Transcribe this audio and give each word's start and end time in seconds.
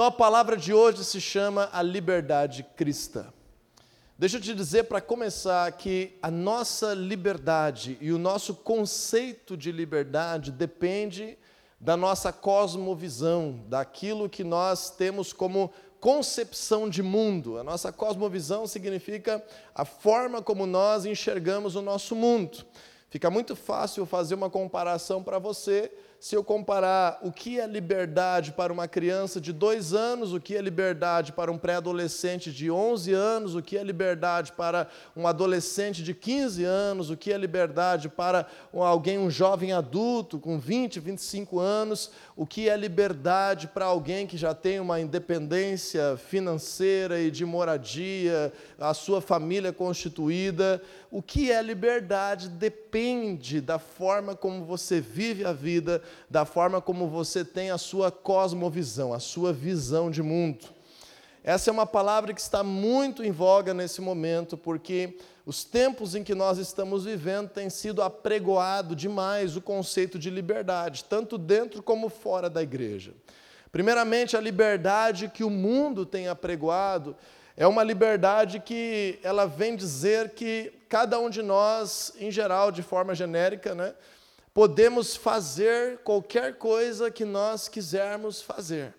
Então 0.00 0.08
a 0.08 0.12
palavra 0.12 0.56
de 0.56 0.72
hoje 0.72 1.04
se 1.04 1.20
chama 1.20 1.68
a 1.74 1.82
liberdade 1.82 2.64
cristã. 2.74 3.26
Deixa 4.18 4.38
eu 4.38 4.40
te 4.40 4.54
dizer 4.54 4.84
para 4.84 4.98
começar 4.98 5.70
que 5.72 6.16
a 6.22 6.30
nossa 6.30 6.94
liberdade 6.94 7.98
e 8.00 8.10
o 8.10 8.16
nosso 8.16 8.54
conceito 8.54 9.58
de 9.58 9.70
liberdade 9.70 10.50
depende 10.52 11.36
da 11.78 11.98
nossa 11.98 12.32
cosmovisão, 12.32 13.62
daquilo 13.68 14.26
que 14.26 14.42
nós 14.42 14.88
temos 14.88 15.34
como 15.34 15.70
concepção 16.00 16.88
de 16.88 17.02
mundo. 17.02 17.58
A 17.58 17.62
nossa 17.62 17.92
cosmovisão 17.92 18.66
significa 18.66 19.44
a 19.74 19.84
forma 19.84 20.40
como 20.40 20.64
nós 20.64 21.04
enxergamos 21.04 21.76
o 21.76 21.82
nosso 21.82 22.16
mundo. 22.16 22.64
Fica 23.10 23.28
muito 23.28 23.54
fácil 23.54 24.06
fazer 24.06 24.34
uma 24.34 24.48
comparação 24.48 25.22
para 25.22 25.38
você 25.38 25.92
se 26.20 26.36
eu 26.36 26.44
comparar 26.44 27.18
o 27.22 27.32
que 27.32 27.58
é 27.58 27.66
liberdade 27.66 28.52
para 28.52 28.70
uma 28.70 28.86
criança 28.86 29.40
de 29.40 29.54
dois 29.54 29.94
anos, 29.94 30.34
o 30.34 30.40
que 30.40 30.54
é 30.54 30.60
liberdade 30.60 31.32
para 31.32 31.50
um 31.50 31.56
pré-adolescente 31.56 32.52
de 32.52 32.70
11 32.70 33.10
anos, 33.14 33.54
o 33.54 33.62
que 33.62 33.78
é 33.78 33.82
liberdade 33.82 34.52
para 34.52 34.86
um 35.16 35.26
adolescente 35.26 36.02
de 36.02 36.12
15 36.12 36.62
anos, 36.62 37.08
o 37.08 37.16
que 37.16 37.32
é 37.32 37.38
liberdade 37.38 38.10
para 38.10 38.46
alguém, 38.70 39.18
um 39.18 39.30
jovem 39.30 39.72
adulto 39.72 40.38
com 40.38 40.58
20, 40.58 41.00
25 41.00 41.58
anos, 41.58 42.10
o 42.40 42.46
que 42.46 42.70
é 42.70 42.74
liberdade 42.74 43.68
para 43.68 43.84
alguém 43.84 44.26
que 44.26 44.38
já 44.38 44.54
tem 44.54 44.80
uma 44.80 44.98
independência 44.98 46.16
financeira 46.16 47.20
e 47.20 47.30
de 47.30 47.44
moradia, 47.44 48.50
a 48.78 48.94
sua 48.94 49.20
família 49.20 49.74
constituída. 49.74 50.80
O 51.10 51.20
que 51.20 51.52
é 51.52 51.60
liberdade 51.60 52.48
depende 52.48 53.60
da 53.60 53.78
forma 53.78 54.34
como 54.34 54.64
você 54.64 55.02
vive 55.02 55.44
a 55.44 55.52
vida, 55.52 56.02
da 56.30 56.46
forma 56.46 56.80
como 56.80 57.08
você 57.08 57.44
tem 57.44 57.70
a 57.70 57.76
sua 57.76 58.10
cosmovisão, 58.10 59.12
a 59.12 59.18
sua 59.20 59.52
visão 59.52 60.10
de 60.10 60.22
mundo. 60.22 60.64
Essa 61.44 61.68
é 61.68 61.72
uma 61.72 61.84
palavra 61.84 62.32
que 62.32 62.40
está 62.40 62.64
muito 62.64 63.22
em 63.22 63.30
voga 63.30 63.74
nesse 63.74 64.00
momento, 64.00 64.56
porque 64.56 65.14
os 65.50 65.64
tempos 65.64 66.14
em 66.14 66.22
que 66.22 66.32
nós 66.32 66.58
estamos 66.58 67.06
vivendo 67.06 67.48
têm 67.48 67.68
sido 67.68 68.02
apregoado 68.02 68.94
demais 68.94 69.56
o 69.56 69.60
conceito 69.60 70.16
de 70.16 70.30
liberdade, 70.30 71.02
tanto 71.02 71.36
dentro 71.36 71.82
como 71.82 72.08
fora 72.08 72.48
da 72.48 72.62
igreja. 72.62 73.12
Primeiramente, 73.72 74.36
a 74.36 74.40
liberdade 74.40 75.28
que 75.28 75.42
o 75.42 75.50
mundo 75.50 76.06
tem 76.06 76.28
apregoado 76.28 77.16
é 77.56 77.66
uma 77.66 77.82
liberdade 77.82 78.60
que 78.60 79.18
ela 79.24 79.44
vem 79.44 79.74
dizer 79.74 80.30
que 80.34 80.72
cada 80.88 81.18
um 81.18 81.28
de 81.28 81.42
nós, 81.42 82.12
em 82.20 82.30
geral, 82.30 82.70
de 82.70 82.84
forma 82.84 83.12
genérica, 83.12 83.74
né, 83.74 83.92
podemos 84.54 85.16
fazer 85.16 85.98
qualquer 86.04 86.58
coisa 86.58 87.10
que 87.10 87.24
nós 87.24 87.66
quisermos 87.66 88.40
fazer. 88.40 88.94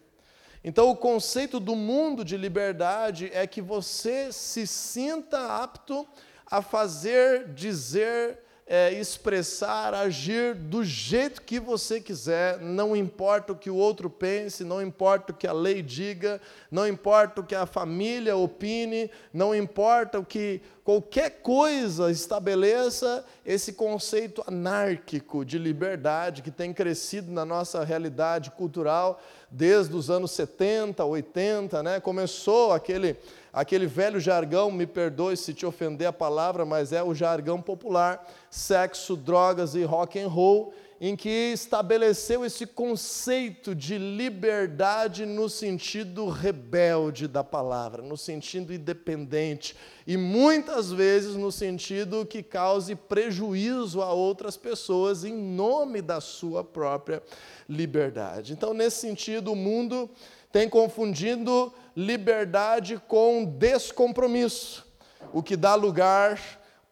Então, 0.65 0.89
o 0.89 0.97
conceito 0.97 1.61
do 1.61 1.77
mundo 1.77 2.25
de 2.25 2.35
liberdade 2.35 3.31
é 3.33 3.47
que 3.47 3.61
você 3.61 4.33
se 4.33 4.67
sinta 4.67 5.63
apto 5.63 6.05
a 6.51 6.61
fazer, 6.61 7.47
dizer, 7.53 8.37
é, 8.67 8.93
expressar, 8.93 9.93
agir 9.93 10.55
do 10.55 10.81
jeito 10.81 11.41
que 11.41 11.59
você 11.59 11.99
quiser, 11.99 12.57
não 12.59 12.95
importa 12.95 13.51
o 13.51 13.55
que 13.55 13.69
o 13.69 13.75
outro 13.75 14.09
pense, 14.09 14.63
não 14.63 14.81
importa 14.81 15.33
o 15.33 15.35
que 15.35 15.45
a 15.45 15.51
lei 15.51 15.81
diga, 15.81 16.39
não 16.71 16.87
importa 16.87 17.41
o 17.41 17.43
que 17.43 17.53
a 17.53 17.65
família 17.65 18.35
opine, 18.37 19.11
não 19.33 19.53
importa 19.53 20.19
o 20.19 20.25
que 20.25 20.61
qualquer 20.85 21.41
coisa 21.41 22.09
estabeleça 22.11 23.25
esse 23.45 23.73
conceito 23.73 24.43
anárquico 24.47 25.43
de 25.43 25.57
liberdade 25.57 26.41
que 26.41 26.49
tem 26.49 26.73
crescido 26.73 27.31
na 27.31 27.43
nossa 27.43 27.83
realidade 27.83 28.51
cultural 28.51 29.21
desde 29.49 29.93
os 29.95 30.09
anos 30.09 30.31
70, 30.31 31.03
80, 31.03 31.83
né? 31.83 31.99
Começou 31.99 32.71
aquele 32.71 33.17
aquele 33.53 33.85
velho 33.85 34.19
jargão, 34.19 34.71
me 34.71 34.87
perdoe 34.87 35.35
se 35.35 35.53
te 35.53 35.65
ofender 35.65 36.07
a 36.07 36.13
palavra, 36.13 36.65
mas 36.65 36.93
é 36.93 37.03
o 37.03 37.13
jargão 37.13 37.61
popular, 37.61 38.25
sexo, 38.49 39.15
drogas 39.15 39.75
e 39.75 39.83
rock 39.83 40.19
and 40.19 40.27
roll, 40.27 40.73
em 41.03 41.15
que 41.15 41.51
estabeleceu 41.51 42.45
esse 42.45 42.67
conceito 42.67 43.73
de 43.73 43.97
liberdade 43.97 45.25
no 45.25 45.49
sentido 45.49 46.29
rebelde 46.29 47.27
da 47.27 47.43
palavra, 47.43 48.03
no 48.03 48.15
sentido 48.15 48.71
independente 48.71 49.75
e 50.05 50.15
muitas 50.15 50.91
vezes 50.91 51.33
no 51.33 51.51
sentido 51.51 52.23
que 52.23 52.43
cause 52.43 52.93
prejuízo 52.93 54.03
a 54.03 54.13
outras 54.13 54.55
pessoas 54.55 55.23
em 55.23 55.33
nome 55.33 56.03
da 56.03 56.21
sua 56.21 56.63
própria 56.63 57.23
liberdade. 57.67 58.53
Então, 58.53 58.71
nesse 58.71 59.01
sentido, 59.01 59.53
o 59.53 59.55
mundo 59.55 60.07
tem 60.51 60.69
confundido 60.69 61.73
liberdade 61.97 63.01
com 63.07 63.43
descompromisso, 63.43 64.85
o 65.33 65.41
que 65.41 65.55
dá 65.55 65.73
lugar 65.73 66.39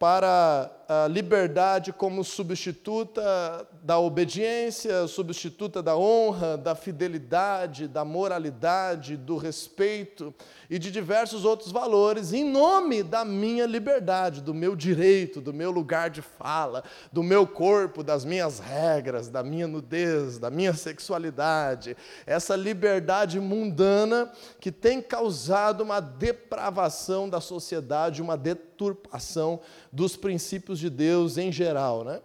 para 0.00 0.72
a 0.88 1.06
liberdade 1.08 1.92
como 1.92 2.24
substituta 2.24 3.68
da 3.82 3.98
obediência, 3.98 5.06
substituta 5.06 5.82
da 5.82 5.96
honra, 5.96 6.56
da 6.56 6.74
fidelidade, 6.74 7.88
da 7.88 8.04
moralidade, 8.04 9.16
do 9.16 9.36
respeito 9.36 10.34
e 10.68 10.78
de 10.78 10.90
diversos 10.90 11.44
outros 11.44 11.72
valores, 11.72 12.32
em 12.32 12.44
nome 12.44 13.02
da 13.02 13.24
minha 13.24 13.66
liberdade, 13.66 14.42
do 14.42 14.52
meu 14.52 14.76
direito, 14.76 15.40
do 15.40 15.52
meu 15.52 15.70
lugar 15.70 16.10
de 16.10 16.20
fala, 16.20 16.84
do 17.10 17.22
meu 17.22 17.46
corpo, 17.46 18.02
das 18.02 18.24
minhas 18.24 18.58
regras, 18.58 19.28
da 19.28 19.42
minha 19.42 19.66
nudez, 19.66 20.38
da 20.38 20.50
minha 20.50 20.74
sexualidade. 20.74 21.96
Essa 22.26 22.54
liberdade 22.54 23.40
mundana 23.40 24.30
que 24.60 24.70
tem 24.70 25.00
causado 25.00 25.80
uma 25.82 26.00
depravação 26.00 27.28
da 27.28 27.40
sociedade, 27.40 28.20
uma 28.20 28.36
deturpação 28.36 29.60
dos 29.90 30.16
princípios 30.16 30.78
de 30.78 30.90
Deus 30.90 31.38
em 31.38 31.50
geral, 31.50 32.04
né? 32.04 32.20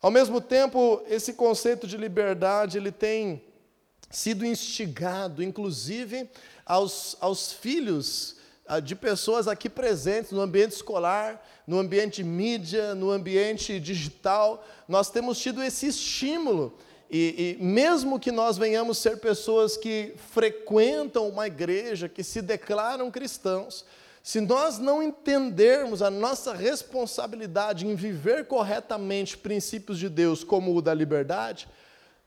Ao 0.00 0.10
mesmo 0.10 0.40
tempo, 0.40 1.02
esse 1.08 1.32
conceito 1.32 1.86
de 1.86 1.96
liberdade, 1.96 2.76
ele 2.76 2.92
tem 2.92 3.42
sido 4.10 4.44
instigado, 4.44 5.42
inclusive, 5.42 6.28
aos, 6.64 7.16
aos 7.20 7.52
filhos 7.52 8.36
ah, 8.66 8.80
de 8.80 8.94
pessoas 8.94 9.48
aqui 9.48 9.68
presentes 9.68 10.32
no 10.32 10.40
ambiente 10.40 10.72
escolar, 10.72 11.44
no 11.66 11.78
ambiente 11.78 12.22
mídia, 12.22 12.94
no 12.94 13.10
ambiente 13.10 13.80
digital. 13.80 14.64
Nós 14.86 15.10
temos 15.10 15.38
tido 15.38 15.62
esse 15.62 15.86
estímulo. 15.86 16.76
E, 17.08 17.56
e, 17.58 17.62
mesmo 17.62 18.18
que 18.18 18.32
nós 18.32 18.58
venhamos 18.58 18.98
ser 18.98 19.18
pessoas 19.18 19.76
que 19.76 20.14
frequentam 20.32 21.28
uma 21.28 21.46
igreja, 21.46 22.08
que 22.08 22.24
se 22.24 22.42
declaram 22.42 23.10
cristãos, 23.10 23.84
se 24.26 24.40
nós 24.40 24.80
não 24.80 25.00
entendermos 25.00 26.02
a 26.02 26.10
nossa 26.10 26.52
responsabilidade 26.52 27.86
em 27.86 27.94
viver 27.94 28.48
corretamente 28.48 29.38
princípios 29.38 30.00
de 30.00 30.08
Deus, 30.08 30.42
como 30.42 30.74
o 30.74 30.82
da 30.82 30.92
liberdade, 30.92 31.68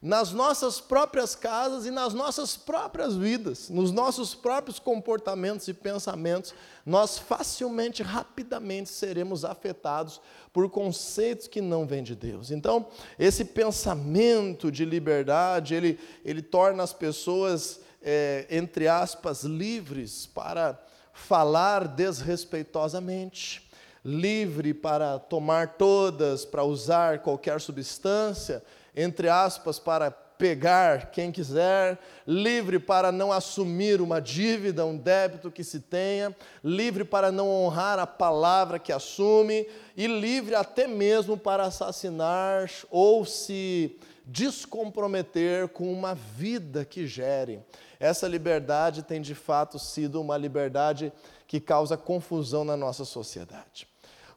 nas 0.01 0.31
nossas 0.31 0.79
próprias 0.79 1.35
casas 1.35 1.85
e 1.85 1.91
nas 1.91 2.13
nossas 2.13 2.55
próprias 2.55 3.17
vidas, 3.17 3.69
nos 3.69 3.91
nossos 3.91 4.33
próprios 4.33 4.79
comportamentos 4.79 5.67
e 5.67 5.73
pensamentos, 5.73 6.53
nós 6.85 7.17
facilmente, 7.17 8.01
rapidamente 8.01 8.87
seremos 8.87 9.43
afetados 9.43 10.21
por 10.53 10.69
conceitos 10.69 11.49
que 11.49 11.59
não 11.59 11.85
vêm 11.85 12.01
de 12.01 12.15
Deus. 12.15 12.49
Então, 12.49 12.87
esse 13.19 13.43
pensamento 13.43 14.71
de 14.71 14.85
liberdade, 14.85 15.75
ele, 15.75 15.99
ele 16.23 16.41
torna 16.41 16.81
as 16.81 16.93
pessoas, 16.93 17.81
é, 18.01 18.47
entre 18.49 18.87
aspas, 18.87 19.43
livres 19.43 20.27
para 20.27 20.81
falar 21.19 21.87
desrespeitosamente, 21.87 23.69
livre 24.03 24.73
para 24.73 25.19
tomar 25.19 25.75
todas, 25.77 26.45
para 26.45 26.63
usar 26.63 27.19
qualquer 27.19 27.59
substância, 27.59 28.63
entre 28.95 29.29
aspas, 29.29 29.77
para 29.77 30.09
pegar 30.09 31.11
quem 31.11 31.31
quiser, 31.31 31.99
livre 32.25 32.79
para 32.79 33.11
não 33.11 33.31
assumir 33.31 33.99
uma 33.99 34.21
dívida, 34.21 34.85
um 34.85 34.97
débito 34.97 35.51
que 35.51 35.65
se 35.65 35.81
tenha, 35.81 36.33
livre 36.63 37.03
para 37.03 37.29
não 37.29 37.49
honrar 37.49 37.99
a 37.99 38.07
palavra 38.07 38.79
que 38.79 38.93
assume 38.93 39.67
e 39.97 40.07
livre 40.07 40.55
até 40.55 40.87
mesmo 40.87 41.37
para 41.37 41.65
assassinar 41.65 42.71
ou 42.89 43.25
se 43.25 43.97
descomprometer 44.25 45.67
com 45.67 45.91
uma 45.91 46.15
vida 46.15 46.85
que 46.85 47.05
gere. 47.05 47.59
Essa 47.99 48.27
liberdade 48.27 49.03
tem 49.03 49.21
de 49.21 49.35
fato 49.35 49.77
sido 49.77 50.21
uma 50.21 50.37
liberdade 50.37 51.11
que 51.45 51.59
causa 51.59 51.97
confusão 51.97 52.63
na 52.63 52.77
nossa 52.77 53.03
sociedade. 53.03 53.87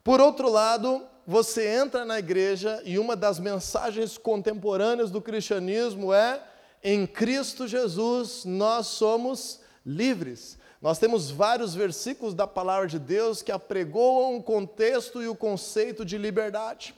Por 0.03 0.21
outro 0.21 0.51
lado, 0.51 1.07
você 1.27 1.69
entra 1.69 2.05
na 2.05 2.19
igreja 2.19 2.83
e 2.85 2.99
uma 2.99 3.15
das 3.15 3.39
mensagens 3.39 4.19
contemporâneas 4.19 5.11
do 5.11 5.21
cristianismo 5.21 6.13
é: 6.13 6.43
em 6.83 7.07
Cristo 7.07 7.69
Jesus 7.69 8.45
nós 8.45 8.89
somos 8.89 9.61
livres. 9.87 10.59
Nós 10.81 10.99
temos 10.99 11.31
vários 11.31 11.77
versículos 11.77 12.35
da 12.35 12.45
palavra 12.45 12.89
de 12.89 12.99
Deus 12.99 13.41
que 13.41 13.53
apregoam 13.53 14.37
o 14.37 14.43
contexto 14.43 15.23
e 15.23 15.29
o 15.29 15.37
conceito 15.37 16.05
de 16.05 16.19
liberdade. 16.19 16.93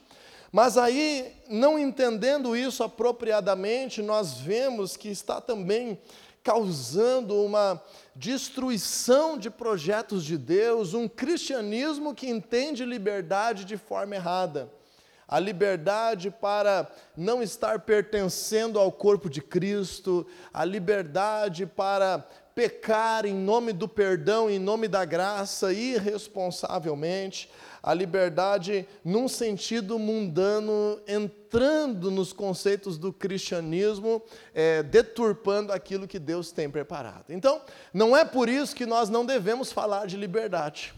Mas 0.51 0.77
aí, 0.77 1.33
não 1.49 1.77
entendendo 1.77 2.55
isso 2.55 2.83
apropriadamente, 2.83 4.01
nós 4.01 4.37
vemos 4.37 4.95
que 4.95 5.09
está 5.09 5.41
também 5.41 5.99
causando 6.43 7.43
uma 7.43 7.81
destruição 8.15 9.35
de 9.35 9.49
projetos 9.49 10.23
de 10.23 10.37
Deus, 10.37 10.93
um 10.93 11.07
cristianismo 11.07 12.13
que 12.13 12.29
entende 12.29 12.85
liberdade 12.85 13.65
de 13.65 13.75
forma 13.77 14.15
errada. 14.15 14.71
A 15.27 15.39
liberdade 15.39 16.29
para 16.29 16.87
não 17.17 17.41
estar 17.41 17.79
pertencendo 17.79 18.79
ao 18.79 18.91
corpo 18.91 19.27
de 19.27 19.41
Cristo, 19.41 20.25
a 20.53 20.63
liberdade 20.63 21.65
para 21.65 22.23
pecar 22.53 23.25
em 23.25 23.33
nome 23.33 23.73
do 23.73 23.87
perdão, 23.87 24.49
em 24.49 24.59
nome 24.59 24.87
da 24.87 25.03
graça, 25.03 25.73
irresponsavelmente, 25.73 27.49
a 27.85 27.93
liberdade 27.93 28.87
num 29.03 29.27
sentido 29.27 29.99
mundano, 29.99 30.99
entrando 31.07 32.09
nos 32.09 32.33
conceitos 32.33 32.97
do 32.97 33.13
cristianismo, 33.13 34.23
é, 34.55 34.81
deturpando 34.81 35.71
aquilo 35.71 36.07
que 36.07 36.17
Deus 36.17 36.51
tem 36.51 36.67
preparado. 36.67 37.25
Então, 37.29 37.61
não 37.93 38.17
é 38.17 38.25
por 38.25 38.49
isso 38.49 38.75
que 38.75 38.87
nós 38.87 39.07
não 39.07 39.23
devemos 39.23 39.71
falar 39.71 40.07
de 40.07 40.17
liberdade. 40.17 40.95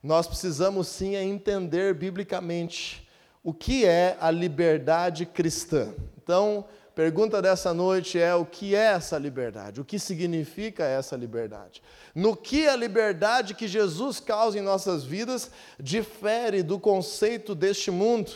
Nós 0.00 0.28
precisamos 0.28 0.86
sim 0.86 1.16
é 1.16 1.24
entender 1.24 1.94
biblicamente 1.94 3.08
o 3.42 3.52
que 3.52 3.84
é 3.84 4.16
a 4.20 4.30
liberdade 4.30 5.26
cristã. 5.26 5.92
Então, 6.22 6.64
pergunta 6.94 7.40
dessa 7.40 7.72
noite 7.72 8.18
é: 8.18 8.34
o 8.34 8.44
que 8.44 8.74
é 8.74 8.92
essa 8.92 9.18
liberdade? 9.18 9.80
O 9.80 9.84
que 9.84 9.98
significa 9.98 10.84
essa 10.84 11.16
liberdade? 11.16 11.82
No 12.14 12.36
que 12.36 12.66
a 12.68 12.76
liberdade 12.76 13.54
que 13.54 13.68
Jesus 13.68 14.20
causa 14.20 14.58
em 14.58 14.62
nossas 14.62 15.04
vidas 15.04 15.50
difere 15.78 16.62
do 16.62 16.78
conceito 16.78 17.54
deste 17.54 17.90
mundo? 17.90 18.32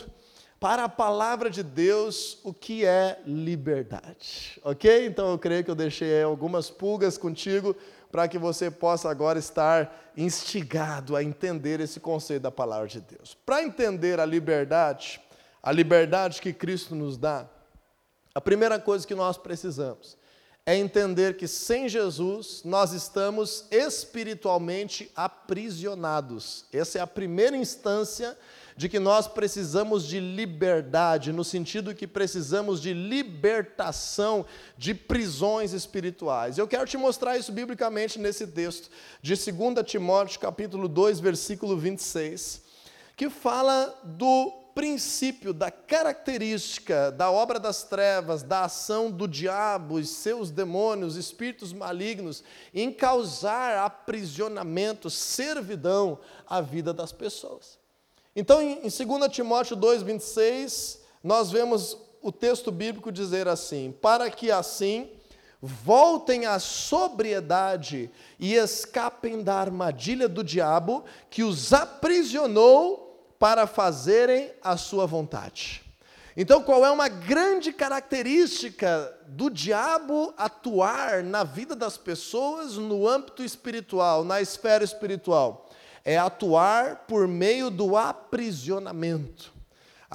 Para 0.59 0.85
a 0.85 0.89
palavra 0.89 1.49
de 1.49 1.61
Deus, 1.61 2.39
o 2.43 2.53
que 2.53 2.85
é 2.85 3.19
liberdade? 3.25 4.59
Ok? 4.63 5.05
Então 5.05 5.31
eu 5.31 5.37
creio 5.37 5.63
que 5.63 5.69
eu 5.69 5.75
deixei 5.75 6.23
algumas 6.23 6.69
pulgas 6.69 7.17
contigo 7.17 7.75
para 8.11 8.27
que 8.27 8.37
você 8.37 8.71
possa 8.71 9.09
agora 9.09 9.37
estar 9.37 10.13
instigado 10.15 11.15
a 11.15 11.23
entender 11.23 11.81
esse 11.81 11.99
conceito 11.99 12.43
da 12.43 12.51
palavra 12.51 12.87
de 12.87 13.01
Deus. 13.01 13.35
Para 13.45 13.61
entender 13.61 14.19
a 14.19 14.25
liberdade, 14.25 15.19
a 15.61 15.71
liberdade 15.71 16.41
que 16.41 16.53
Cristo 16.53 16.95
nos 16.95 17.17
dá, 17.17 17.45
a 18.35 18.41
primeira 18.41 18.77
coisa 18.77 19.07
que 19.07 19.15
nós 19.15 19.37
precisamos 19.37 20.17
é 20.65 20.75
entender 20.75 21.37
que 21.37 21.47
sem 21.47 21.87
Jesus 21.87 22.61
nós 22.65 22.91
estamos 22.91 23.65
espiritualmente 23.71 25.09
aprisionados. 25.15 26.65
Essa 26.73 26.97
é 26.97 27.01
a 27.01 27.07
primeira 27.07 27.55
instância 27.55 28.37
de 28.75 28.89
que 28.89 28.99
nós 28.99 29.25
precisamos 29.25 30.05
de 30.05 30.19
liberdade, 30.19 31.31
no 31.31 31.45
sentido 31.45 31.95
que 31.95 32.05
precisamos 32.05 32.81
de 32.81 32.93
libertação 32.93 34.45
de 34.77 34.93
prisões 34.93 35.71
espirituais. 35.71 36.57
Eu 36.57 36.67
quero 36.67 36.85
te 36.85 36.97
mostrar 36.97 37.37
isso 37.37 37.53
biblicamente 37.53 38.19
nesse 38.19 38.45
texto 38.45 38.89
de 39.21 39.33
2 39.33 39.85
Timóteo, 39.85 40.41
capítulo 40.41 40.89
2, 40.89 41.21
versículo 41.21 41.77
26, 41.77 42.63
que 43.15 43.29
fala 43.29 43.97
do 44.03 44.64
princípio, 44.75 45.53
da 45.53 45.71
característica 45.71 47.09
da 47.09 47.31
obra 47.31 47.57
das 47.57 47.83
trevas, 47.83 48.43
da 48.43 48.65
ação 48.65 49.09
do 49.09 49.25
diabo 49.25 49.97
e 49.97 50.05
seus 50.05 50.51
demônios, 50.51 51.15
espíritos 51.15 51.71
malignos, 51.71 52.43
em 52.73 52.91
causar 52.91 53.77
aprisionamento, 53.77 55.09
servidão 55.09 56.19
à 56.45 56.59
vida 56.59 56.93
das 56.93 57.13
pessoas. 57.13 57.79
Então, 58.35 58.61
em 58.61 58.81
2 58.81 58.93
Timóteo 59.31 59.77
2,26, 59.77 60.99
nós 61.23 61.49
vemos 61.49 61.97
o 62.21 62.29
texto 62.29 62.69
bíblico 62.69 63.13
dizer 63.13 63.47
assim: 63.47 63.93
para 64.01 64.29
que 64.29 64.51
assim 64.51 65.09
voltem 65.61 66.45
à 66.45 66.59
sobriedade 66.59 68.11
e 68.37 68.55
escapem 68.55 69.41
da 69.41 69.55
armadilha 69.55 70.27
do 70.27 70.43
diabo 70.43 71.05
que 71.29 71.43
os 71.43 71.71
aprisionou 71.71 73.05
para 73.39 73.65
fazerem 73.65 74.51
a 74.61 74.77
sua 74.77 75.05
vontade. 75.05 75.83
Então, 76.37 76.61
qual 76.61 76.85
é 76.85 76.91
uma 76.91 77.07
grande 77.07 77.71
característica 77.71 79.17
do 79.25 79.49
diabo 79.49 80.33
atuar 80.37 81.23
na 81.23 81.43
vida 81.45 81.75
das 81.75 81.97
pessoas 81.97 82.75
no 82.75 83.07
âmbito 83.07 83.41
espiritual, 83.41 84.25
na 84.25 84.41
esfera 84.41 84.83
espiritual? 84.83 85.69
É 86.03 86.17
atuar 86.17 87.05
por 87.07 87.27
meio 87.27 87.71
do 87.71 87.95
aprisionamento 87.95 89.54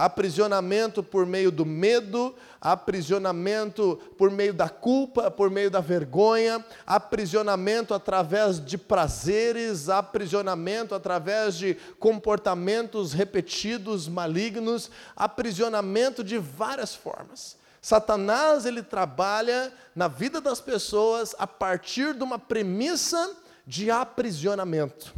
aprisionamento 0.00 1.02
por 1.02 1.26
meio 1.26 1.50
do 1.50 1.67
medo, 1.67 2.35
aprisionamento 2.58 4.00
por 4.17 4.31
meio 4.31 4.55
da 4.55 4.67
culpa, 4.67 5.31
por 5.31 5.50
meio 5.50 5.70
da 5.70 5.81
vergonha, 5.81 6.64
aprisionamento 6.87 7.93
através 7.93 8.64
de 8.64 8.79
prazeres, 8.79 9.91
aprisionamento 9.91 10.94
através 10.94 11.55
de 11.56 11.75
comportamentos 11.99 13.12
repetidos, 13.12 14.08
malignos, 14.08 14.91
aprisionamento 15.14 16.25
de 16.25 16.38
várias 16.38 16.94
formas. 16.94 17.58
Satanás 17.82 18.64
ele 18.64 18.82
trabalha 18.82 19.70
na 19.94 20.08
vida 20.08 20.41
das 20.41 20.62
pessoas 20.62 21.35
a 21.38 21.47
partir 21.47 22.14
de 22.14 22.23
uma 22.23 22.38
premissa 22.38 23.37
de 23.67 23.91
aprisionamento. 23.91 25.12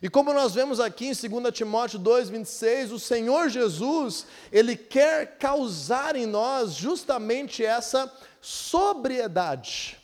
E 0.00 0.08
como 0.08 0.32
nós 0.32 0.54
vemos 0.54 0.78
aqui 0.78 1.06
em 1.06 1.12
2 1.12 1.52
Timóteo 1.52 1.98
2:26, 1.98 2.92
o 2.92 2.98
Senhor 2.98 3.48
Jesus, 3.48 4.26
ele 4.52 4.76
quer 4.76 5.38
causar 5.38 6.14
em 6.14 6.26
nós 6.26 6.74
justamente 6.74 7.64
essa 7.64 8.12
sobriedade. 8.40 9.98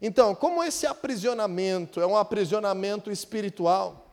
Então, 0.00 0.34
como 0.34 0.62
esse 0.62 0.86
aprisionamento 0.86 2.00
é 2.00 2.06
um 2.06 2.16
aprisionamento 2.16 3.10
espiritual, 3.10 4.03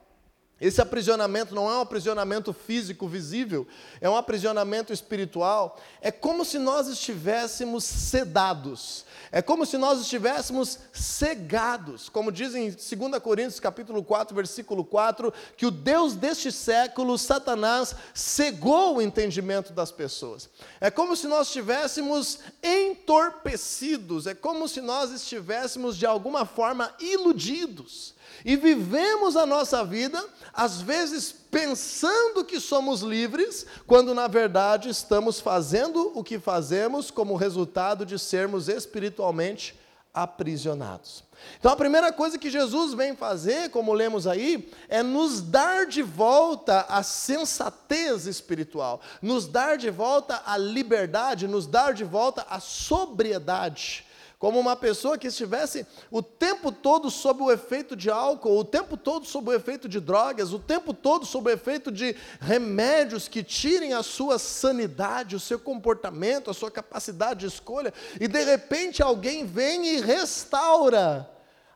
esse 0.62 0.80
aprisionamento 0.80 1.56
não 1.56 1.68
é 1.68 1.74
um 1.76 1.82
aprisionamento 1.82 2.54
físico 2.54 3.08
visível, 3.08 3.68
é 4.00 4.08
um 4.08 4.16
aprisionamento 4.16 4.94
espiritual. 4.94 5.80
É 6.00 6.12
como 6.12 6.46
se 6.46 6.60
nós 6.60 6.88
estivéssemos 6.88 7.84
sedados. 7.84 9.04
É 9.32 9.42
como 9.42 9.66
se 9.66 9.76
nós 9.76 10.00
estivéssemos 10.00 10.78
cegados. 10.94 12.10
Como 12.10 12.32
diz 12.32 12.54
em 12.54 12.70
2 12.70 13.24
Coríntios 13.24 13.60
capítulo 13.60 14.04
4, 14.04 14.36
versículo 14.36 14.86
4, 14.86 15.34
que 15.58 15.66
o 15.66 15.72
Deus 15.72 16.14
deste 16.14 16.52
século, 16.52 17.18
Satanás, 17.18 17.96
cegou 18.14 18.98
o 18.98 19.02
entendimento 19.02 19.74
das 19.74 19.92
pessoas. 19.92 20.48
É 20.80 20.92
como 20.92 21.16
se 21.16 21.26
nós 21.26 21.48
estivéssemos 21.48 22.38
entorpecidos, 22.62 24.28
é 24.28 24.36
como 24.36 24.68
se 24.68 24.80
nós 24.80 25.10
estivéssemos 25.10 25.98
de 25.98 26.06
alguma 26.06 26.46
forma 26.46 26.94
iludidos. 27.00 28.14
E 28.44 28.56
vivemos 28.56 29.36
a 29.36 29.46
nossa 29.46 29.84
vida, 29.84 30.24
às 30.54 30.82
vezes 30.82 31.32
pensando 31.32 32.44
que 32.44 32.60
somos 32.60 33.02
livres, 33.02 33.66
quando 33.86 34.14
na 34.14 34.28
verdade 34.28 34.90
estamos 34.90 35.40
fazendo 35.40 36.12
o 36.16 36.24
que 36.24 36.40
fazemos 36.40 37.12
como 37.12 37.36
resultado 37.36 38.06
de 38.06 38.18
sermos 38.18 38.68
espiritualmente 38.68 39.80
aprisionados. 40.14 41.24
Então 41.60 41.72
a 41.72 41.76
primeira 41.76 42.12
coisa 42.12 42.38
que 42.38 42.50
Jesus 42.50 42.94
vem 42.94 43.16
fazer, 43.16 43.70
como 43.70 43.94
lemos 43.94 44.28
aí, 44.28 44.72
é 44.90 45.02
nos 45.02 45.42
dar 45.42 45.86
de 45.86 46.02
volta 46.02 46.86
a 46.88 47.02
sensatez 47.02 48.28
espiritual, 48.28 49.02
nos 49.22 49.48
dar 49.48 49.78
de 49.78 49.90
volta 49.90 50.42
a 50.46 50.58
liberdade, 50.58 51.48
nos 51.48 51.66
dar 51.66 51.94
de 51.94 52.04
volta 52.04 52.46
a 52.50 52.60
sobriedade 52.60 54.06
como 54.42 54.60
uma 54.60 54.76
pessoa 54.76 55.20
que 55.20 55.28
estivesse 55.28 55.86
o 56.10 56.20
tempo 56.20 56.72
todo 56.72 57.12
sob 57.12 57.44
o 57.44 57.52
efeito 57.52 57.96
de 57.96 58.10
álcool, 58.10 58.58
o 58.58 58.66
tempo 58.66 58.98
todo 58.98 59.24
sob 59.24 59.52
o 59.52 59.54
efeito 59.54 59.88
de 59.88 60.00
drogas, 60.00 60.52
o 60.52 60.58
tempo 60.58 60.96
todo 60.96 61.28
sob 61.28 61.48
o 61.48 61.54
efeito 61.54 61.92
de 61.92 62.16
remédios 62.40 63.28
que 63.28 63.44
tirem 63.44 63.94
a 63.94 64.02
sua 64.02 64.40
sanidade, 64.40 65.36
o 65.36 65.40
seu 65.40 65.60
comportamento, 65.60 66.50
a 66.50 66.56
sua 66.56 66.72
capacidade 66.72 67.42
de 67.42 67.46
escolha, 67.46 67.94
e 68.20 68.28
de 68.28 68.44
repente 68.44 69.04
alguém 69.04 69.46
vem 69.46 69.86
e 69.86 70.02
restaura 70.02 71.30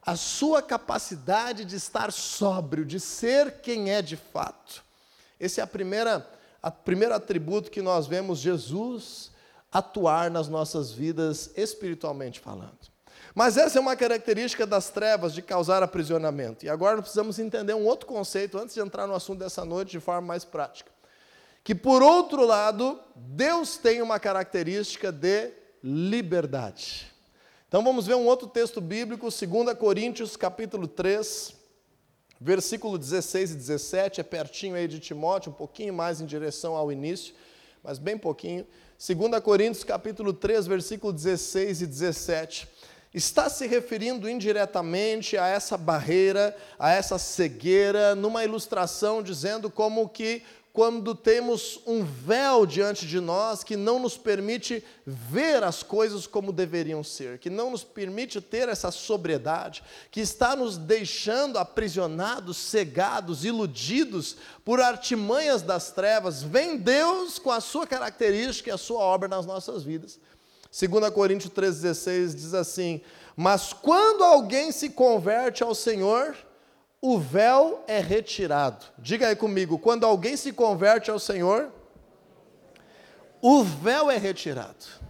a 0.03 0.15
sua 0.15 0.59
capacidade 0.59 1.65
de 1.65 1.75
estar 1.75 2.11
sóbrio, 2.11 2.83
de 2.83 2.99
ser 2.99 3.61
quem 3.61 3.91
é 3.91 4.01
de 4.01 4.17
fato. 4.17 4.83
Esse 5.39 5.59
é 5.59 5.63
a 5.63 5.67
primeira, 5.67 6.27
a 6.63 6.71
primeiro 6.71 7.13
atributo 7.13 7.69
que 7.69 7.83
nós 7.83 8.07
vemos 8.07 8.39
Jesus 8.39 9.34
atuar 9.75 10.31
nas 10.31 10.47
nossas 10.47 10.93
vidas 10.93 11.51
espiritualmente 11.53 12.39
falando. 12.39 12.79
Mas 13.33 13.57
essa 13.57 13.77
é 13.77 13.81
uma 13.81 13.97
característica 13.97 14.65
das 14.65 14.89
trevas 14.89 15.33
de 15.33 15.41
causar 15.41 15.83
aprisionamento. 15.83 16.65
E 16.65 16.69
agora 16.69 17.01
precisamos 17.01 17.37
entender 17.39 17.73
um 17.73 17.85
outro 17.85 18.07
conceito 18.07 18.57
antes 18.57 18.73
de 18.73 18.79
entrar 18.79 19.05
no 19.05 19.13
assunto 19.13 19.39
dessa 19.39 19.65
noite 19.65 19.91
de 19.91 19.99
forma 19.99 20.21
mais 20.21 20.45
prática. 20.45 20.89
Que 21.61 21.75
por 21.75 22.01
outro 22.01 22.45
lado, 22.45 22.97
Deus 23.13 23.75
tem 23.75 24.01
uma 24.01 24.17
característica 24.17 25.11
de 25.11 25.51
liberdade. 25.83 27.11
Então 27.67 27.83
vamos 27.83 28.07
ver 28.07 28.15
um 28.15 28.25
outro 28.25 28.47
texto 28.47 28.79
bíblico, 28.79 29.27
2 29.27 29.77
Coríntios, 29.77 30.37
capítulo 30.37 30.87
3, 30.87 31.53
versículo 32.39 32.97
16 32.97 33.51
e 33.51 33.55
17, 33.55 34.21
é 34.21 34.23
pertinho 34.23 34.75
aí 34.75 34.87
de 34.87 35.01
Timóteo, 35.01 35.51
um 35.51 35.55
pouquinho 35.55 35.93
mais 35.93 36.21
em 36.21 36.25
direção 36.25 36.75
ao 36.75 36.89
início, 36.93 37.35
mas 37.83 37.99
bem 37.99 38.17
pouquinho. 38.17 38.65
2 38.97 39.41
Coríntios 39.43 39.83
capítulo 39.83 40.31
3, 40.31 40.67
versículo 40.67 41.11
16 41.11 41.81
e 41.81 41.85
17. 41.85 42.67
está 43.13 43.49
se 43.49 43.67
referindo 43.67 44.29
indiretamente 44.29 45.37
a 45.37 45.47
essa 45.47 45.77
barreira, 45.77 46.55
a 46.79 46.93
essa 46.93 47.17
cegueira, 47.17 48.15
numa 48.15 48.45
ilustração 48.45 49.21
dizendo 49.21 49.69
como 49.69 50.07
que 50.07 50.41
quando 50.75 51.15
temos 51.15 51.79
um 51.87 52.03
véu 52.03 52.65
diante 52.65 53.07
de 53.07 53.21
nós 53.21 53.63
que 53.63 53.77
não 53.77 53.97
nos 53.97 54.17
permite 54.17 54.83
ver 55.05 55.63
as 55.63 55.81
coisas 55.81 56.27
como 56.27 56.51
deveriam 56.51 57.01
ser, 57.01 57.39
que 57.39 57.49
não 57.49 57.71
nos 57.71 57.81
permite 57.81 58.41
ter 58.41 58.67
essa 58.67 58.91
sobriedade, 58.91 59.81
que 60.11 60.19
está 60.19 60.53
nos 60.53 60.77
deixando 60.77 61.57
aprisionados, 61.57 62.57
cegados, 62.57 63.45
iludidos 63.45 64.35
por 64.65 64.81
artimanhas 64.81 65.61
das 65.61 65.91
trevas, 65.91 66.43
vem 66.43 66.75
Deus 66.75 67.39
com 67.39 67.51
a 67.51 67.61
sua 67.61 67.87
característica 67.87 68.69
e 68.69 68.73
a 68.73 68.77
sua 68.77 68.99
obra 68.99 69.29
nas 69.29 69.45
nossas 69.45 69.81
vidas. 69.81 70.19
2 70.77 71.09
Coríntios 71.11 71.53
3,16 71.53 72.35
diz 72.35 72.53
assim: 72.53 72.99
Mas 73.33 73.71
quando 73.71 74.25
alguém 74.25 74.73
se 74.73 74.89
converte 74.89 75.63
ao 75.63 75.73
Senhor, 75.73 76.35
o 77.07 77.19
véu 77.19 77.83
é 77.85 77.99
retirado. 77.99 78.83
Diga 78.97 79.27
aí 79.27 79.35
comigo, 79.35 79.77
quando 79.77 80.07
alguém 80.07 80.35
se 80.35 80.51
converte 80.51 81.11
ao 81.11 81.19
Senhor, 81.19 81.71
o 83.39 83.63
véu 83.63 84.09
é 84.09 84.17
retirado. 84.17 85.05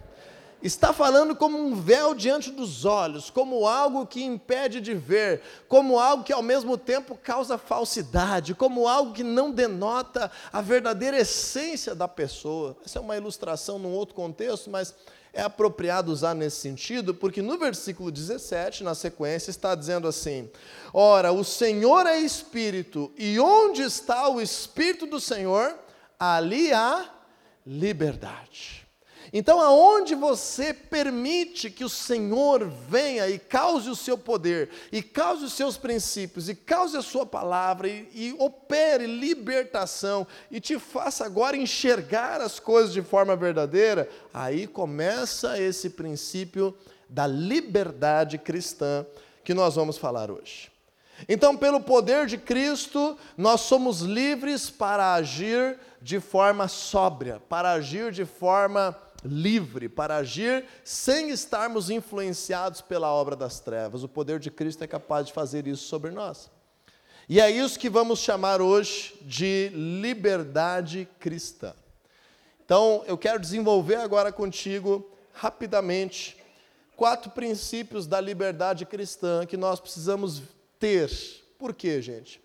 Está 0.62 0.92
falando 0.92 1.34
como 1.34 1.56
um 1.56 1.74
véu 1.74 2.14
diante 2.14 2.50
dos 2.50 2.84
olhos, 2.84 3.30
como 3.30 3.66
algo 3.66 4.06
que 4.06 4.22
impede 4.22 4.78
de 4.78 4.92
ver, 4.92 5.40
como 5.68 5.98
algo 5.98 6.22
que 6.22 6.34
ao 6.34 6.42
mesmo 6.42 6.76
tempo 6.76 7.16
causa 7.16 7.56
falsidade, 7.56 8.54
como 8.54 8.86
algo 8.86 9.14
que 9.14 9.22
não 9.22 9.50
denota 9.50 10.30
a 10.52 10.60
verdadeira 10.60 11.18
essência 11.18 11.94
da 11.94 12.06
pessoa. 12.06 12.76
Essa 12.84 12.98
é 12.98 13.00
uma 13.00 13.16
ilustração 13.16 13.78
num 13.78 13.94
outro 13.94 14.14
contexto, 14.14 14.68
mas 14.68 14.94
é 15.36 15.42
apropriado 15.42 16.10
usar 16.10 16.34
nesse 16.34 16.56
sentido, 16.56 17.14
porque 17.14 17.42
no 17.42 17.58
versículo 17.58 18.10
17, 18.10 18.82
na 18.82 18.94
sequência, 18.94 19.50
está 19.50 19.74
dizendo 19.74 20.08
assim: 20.08 20.50
Ora, 20.94 21.30
o 21.30 21.44
Senhor 21.44 22.06
é 22.06 22.18
Espírito, 22.18 23.12
e 23.18 23.38
onde 23.38 23.82
está 23.82 24.28
o 24.28 24.40
Espírito 24.40 25.06
do 25.06 25.20
Senhor, 25.20 25.78
ali 26.18 26.72
há 26.72 27.10
liberdade. 27.66 28.85
Então, 29.32 29.60
aonde 29.60 30.14
você 30.14 30.72
permite 30.72 31.70
que 31.70 31.84
o 31.84 31.88
Senhor 31.88 32.66
venha 32.88 33.28
e 33.28 33.38
cause 33.38 33.88
o 33.90 33.96
seu 33.96 34.16
poder, 34.16 34.70
e 34.92 35.02
cause 35.02 35.44
os 35.44 35.52
seus 35.52 35.76
princípios, 35.76 36.48
e 36.48 36.54
cause 36.54 36.96
a 36.96 37.02
sua 37.02 37.26
palavra, 37.26 37.88
e, 37.88 38.08
e 38.14 38.36
opere 38.38 39.06
libertação, 39.06 40.26
e 40.50 40.60
te 40.60 40.78
faça 40.78 41.24
agora 41.24 41.56
enxergar 41.56 42.40
as 42.40 42.60
coisas 42.60 42.92
de 42.92 43.02
forma 43.02 43.34
verdadeira, 43.34 44.08
aí 44.32 44.66
começa 44.66 45.60
esse 45.60 45.90
princípio 45.90 46.76
da 47.08 47.26
liberdade 47.26 48.38
cristã 48.38 49.06
que 49.44 49.54
nós 49.54 49.74
vamos 49.74 49.96
falar 49.96 50.30
hoje. 50.30 50.70
Então, 51.28 51.56
pelo 51.56 51.80
poder 51.80 52.26
de 52.26 52.36
Cristo, 52.36 53.16
nós 53.38 53.62
somos 53.62 54.00
livres 54.00 54.68
para 54.68 55.14
agir 55.14 55.78
de 56.02 56.20
forma 56.20 56.68
sóbria, 56.68 57.40
para 57.48 57.72
agir 57.72 58.12
de 58.12 58.24
forma 58.24 58.94
livre 59.26 59.88
para 59.88 60.16
agir 60.16 60.64
sem 60.84 61.30
estarmos 61.30 61.90
influenciados 61.90 62.80
pela 62.80 63.12
obra 63.12 63.36
das 63.36 63.60
trevas. 63.60 64.02
O 64.02 64.08
poder 64.08 64.38
de 64.38 64.50
Cristo 64.50 64.84
é 64.84 64.86
capaz 64.86 65.26
de 65.26 65.32
fazer 65.32 65.66
isso 65.66 65.86
sobre 65.86 66.10
nós. 66.10 66.50
E 67.28 67.40
é 67.40 67.50
isso 67.50 67.78
que 67.78 67.90
vamos 67.90 68.20
chamar 68.20 68.60
hoje 68.60 69.14
de 69.22 69.70
liberdade 69.74 71.08
cristã. 71.18 71.74
Então, 72.64 73.04
eu 73.06 73.18
quero 73.18 73.40
desenvolver 73.40 73.96
agora 73.96 74.30
contigo, 74.30 75.08
rapidamente, 75.32 76.36
quatro 76.96 77.30
princípios 77.30 78.06
da 78.06 78.20
liberdade 78.20 78.86
cristã 78.86 79.44
que 79.44 79.56
nós 79.56 79.80
precisamos 79.80 80.42
ter. 80.78 81.10
Por 81.58 81.74
quê, 81.74 82.00
gente? 82.00 82.40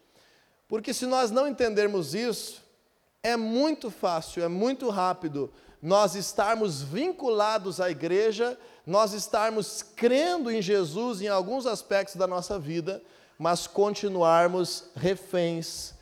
Porque 0.67 0.93
se 0.93 1.05
nós 1.05 1.31
não 1.31 1.47
entendermos 1.47 2.15
isso, 2.15 2.61
é 3.23 3.38
muito 3.38 3.91
fácil, 3.91 4.43
é 4.43 4.47
muito 4.47 4.89
rápido 4.89 5.51
nós 5.81 6.13
estarmos 6.13 6.81
vinculados 6.83 7.81
à 7.81 7.89
igreja, 7.89 8.57
nós 8.85 9.13
estarmos 9.13 9.81
crendo 9.81 10.51
em 10.51 10.61
Jesus 10.61 11.21
em 11.21 11.27
alguns 11.27 11.65
aspectos 11.65 12.15
da 12.15 12.27
nossa 12.27 12.59
vida, 12.59 13.01
mas 13.38 13.65
continuarmos 13.65 14.85
reféns 14.95 15.95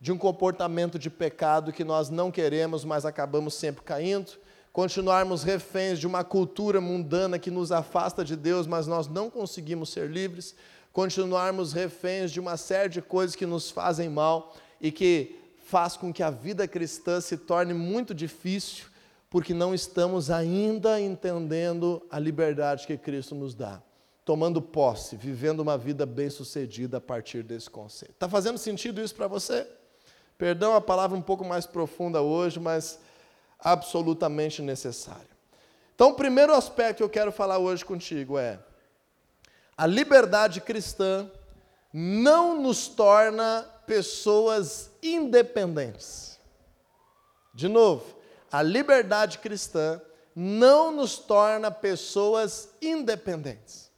de 0.00 0.10
um 0.10 0.16
comportamento 0.16 0.98
de 0.98 1.10
pecado 1.10 1.72
que 1.72 1.84
nós 1.84 2.08
não 2.08 2.30
queremos, 2.30 2.84
mas 2.84 3.04
acabamos 3.04 3.52
sempre 3.54 3.82
caindo, 3.82 4.32
continuarmos 4.72 5.42
reféns 5.42 5.98
de 5.98 6.06
uma 6.06 6.24
cultura 6.24 6.80
mundana 6.80 7.38
que 7.38 7.50
nos 7.50 7.70
afasta 7.70 8.24
de 8.24 8.34
Deus, 8.36 8.66
mas 8.66 8.86
nós 8.86 9.08
não 9.08 9.28
conseguimos 9.28 9.90
ser 9.90 10.08
livres, 10.08 10.54
continuarmos 10.90 11.74
reféns 11.74 12.30
de 12.30 12.40
uma 12.40 12.56
série 12.56 12.88
de 12.88 13.02
coisas 13.02 13.36
que 13.36 13.44
nos 13.44 13.70
fazem 13.70 14.08
mal 14.08 14.54
e 14.80 14.90
que 14.90 15.36
faz 15.66 15.98
com 15.98 16.12
que 16.12 16.22
a 16.22 16.30
vida 16.30 16.66
cristã 16.66 17.20
se 17.20 17.36
torne 17.36 17.74
muito 17.74 18.14
difícil 18.14 18.86
porque 19.30 19.52
não 19.52 19.74
estamos 19.74 20.30
ainda 20.30 21.00
entendendo 21.00 22.02
a 22.10 22.18
liberdade 22.18 22.86
que 22.86 22.96
Cristo 22.96 23.34
nos 23.34 23.54
dá, 23.54 23.82
tomando 24.24 24.62
posse, 24.62 25.16
vivendo 25.16 25.60
uma 25.60 25.76
vida 25.76 26.06
bem-sucedida 26.06 26.96
a 26.96 27.00
partir 27.00 27.42
desse 27.42 27.68
conceito. 27.68 28.12
Está 28.12 28.28
fazendo 28.28 28.58
sentido 28.58 29.00
isso 29.02 29.14
para 29.14 29.26
você? 29.26 29.66
Perdão 30.38 30.74
a 30.74 30.80
palavra 30.80 31.16
um 31.16 31.22
pouco 31.22 31.44
mais 31.44 31.66
profunda 31.66 32.22
hoje, 32.22 32.58
mas 32.60 33.00
absolutamente 33.58 34.62
necessária. 34.62 35.38
Então, 35.94 36.10
o 36.10 36.14
primeiro 36.14 36.54
aspecto 36.54 36.98
que 36.98 37.02
eu 37.02 37.10
quero 37.10 37.32
falar 37.32 37.58
hoje 37.58 37.84
contigo 37.84 38.38
é: 38.38 38.60
a 39.76 39.84
liberdade 39.84 40.60
cristã 40.60 41.30
não 41.92 42.60
nos 42.60 42.86
torna 42.86 43.66
pessoas 43.84 44.90
independentes. 45.02 46.38
De 47.52 47.66
novo, 47.66 48.17
a 48.50 48.62
liberdade 48.62 49.38
cristã 49.38 50.00
não 50.34 50.92
nos 50.92 51.18
torna 51.18 51.70
pessoas 51.70 52.68
independentes. 52.80 53.88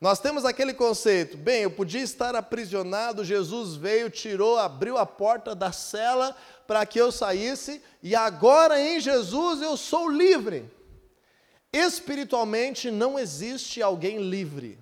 Nós 0.00 0.18
temos 0.18 0.44
aquele 0.44 0.74
conceito, 0.74 1.36
bem, 1.36 1.62
eu 1.62 1.70
podia 1.70 2.02
estar 2.02 2.34
aprisionado, 2.34 3.24
Jesus 3.24 3.76
veio, 3.76 4.10
tirou, 4.10 4.58
abriu 4.58 4.98
a 4.98 5.06
porta 5.06 5.54
da 5.54 5.70
cela 5.70 6.36
para 6.66 6.84
que 6.84 7.00
eu 7.00 7.12
saísse, 7.12 7.80
e 8.02 8.14
agora 8.14 8.80
em 8.80 8.98
Jesus 8.98 9.62
eu 9.62 9.76
sou 9.76 10.10
livre. 10.10 10.68
Espiritualmente 11.72 12.90
não 12.90 13.18
existe 13.18 13.80
alguém 13.80 14.18
livre. 14.18 14.78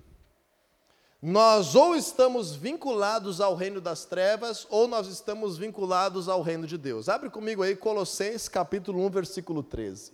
Nós 1.21 1.75
ou 1.75 1.95
estamos 1.95 2.55
vinculados 2.55 3.39
ao 3.39 3.53
reino 3.53 3.79
das 3.79 4.05
trevas, 4.05 4.65
ou 4.71 4.87
nós 4.87 5.05
estamos 5.05 5.55
vinculados 5.55 6.27
ao 6.27 6.41
reino 6.41 6.65
de 6.65 6.79
Deus. 6.79 7.07
Abre 7.07 7.29
comigo 7.29 7.61
aí 7.61 7.75
Colossenses 7.75 8.49
capítulo 8.49 9.05
1, 9.05 9.09
versículo 9.11 9.61
13. 9.61 10.13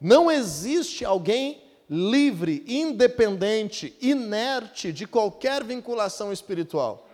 Não 0.00 0.28
existe 0.28 1.04
alguém 1.04 1.62
livre, 1.88 2.64
independente, 2.66 3.96
inerte 4.00 4.92
de 4.92 5.06
qualquer 5.06 5.62
vinculação 5.62 6.32
espiritual. 6.32 7.06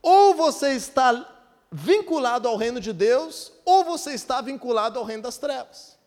Ou 0.00 0.34
você 0.34 0.70
está 0.70 1.28
vinculado 1.70 2.48
ao 2.48 2.56
reino 2.56 2.80
de 2.80 2.94
Deus, 2.94 3.52
ou 3.62 3.84
você 3.84 4.14
está 4.14 4.40
vinculado 4.40 4.98
ao 4.98 5.04
reino 5.04 5.24
das 5.24 5.36
trevas. 5.36 5.97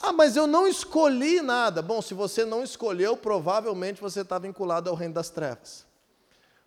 Ah, 0.00 0.12
mas 0.12 0.34
eu 0.34 0.46
não 0.46 0.66
escolhi 0.66 1.42
nada. 1.42 1.82
Bom, 1.82 2.00
se 2.00 2.14
você 2.14 2.44
não 2.44 2.64
escolheu, 2.64 3.16
provavelmente 3.16 4.00
você 4.00 4.22
está 4.22 4.38
vinculado 4.38 4.88
ao 4.88 4.96
reino 4.96 5.14
das 5.14 5.28
trevas. 5.28 5.84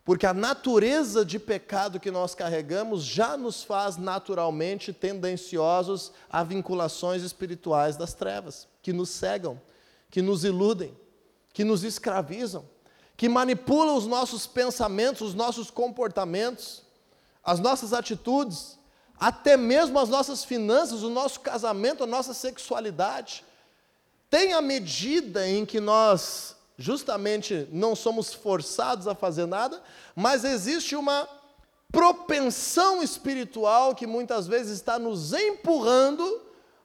Porque 0.04 0.26
a 0.26 0.34
natureza 0.34 1.24
de 1.24 1.38
pecado 1.38 1.98
que 1.98 2.10
nós 2.10 2.34
carregamos 2.34 3.02
já 3.02 3.36
nos 3.36 3.64
faz 3.64 3.96
naturalmente 3.96 4.92
tendenciosos 4.92 6.12
a 6.30 6.44
vinculações 6.44 7.22
espirituais 7.22 7.96
das 7.96 8.12
trevas, 8.12 8.68
que 8.82 8.92
nos 8.92 9.08
cegam, 9.08 9.60
que 10.10 10.20
nos 10.22 10.44
iludem, 10.44 10.94
que 11.52 11.64
nos 11.64 11.82
escravizam, 11.82 12.64
que 13.16 13.28
manipulam 13.28 13.96
os 13.96 14.06
nossos 14.06 14.46
pensamentos, 14.46 15.28
os 15.28 15.34
nossos 15.34 15.70
comportamentos, 15.70 16.82
as 17.42 17.58
nossas 17.58 17.92
atitudes 17.92 18.78
até 19.26 19.56
mesmo 19.56 19.98
as 19.98 20.10
nossas 20.10 20.44
finanças, 20.44 21.02
o 21.02 21.08
nosso 21.08 21.40
casamento, 21.40 22.04
a 22.04 22.06
nossa 22.06 22.34
sexualidade. 22.34 23.42
Tem 24.28 24.52
a 24.52 24.60
medida 24.60 25.48
em 25.48 25.64
que 25.64 25.80
nós, 25.80 26.54
justamente, 26.76 27.66
não 27.72 27.96
somos 27.96 28.34
forçados 28.34 29.08
a 29.08 29.14
fazer 29.14 29.46
nada, 29.46 29.82
mas 30.14 30.44
existe 30.44 30.94
uma 30.94 31.26
propensão 31.90 33.02
espiritual 33.02 33.94
que 33.94 34.06
muitas 34.06 34.46
vezes 34.46 34.74
está 34.74 34.98
nos 34.98 35.32
empurrando 35.32 36.42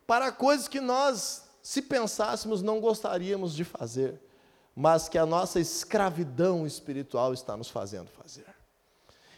para 0.07 0.31
coisas 0.31 0.69
que 0.69 0.79
nós, 0.79 1.43
se 1.61 1.81
pensássemos, 1.81 2.61
não 2.61 2.79
gostaríamos 2.79 3.53
de 3.53 3.65
fazer, 3.65 4.17
mas 4.73 5.09
que 5.09 5.17
a 5.17 5.25
nossa 5.25 5.59
escravidão 5.59 6.65
espiritual 6.65 7.33
está 7.33 7.57
nos 7.57 7.67
fazendo 7.67 8.07
fazer. 8.11 8.45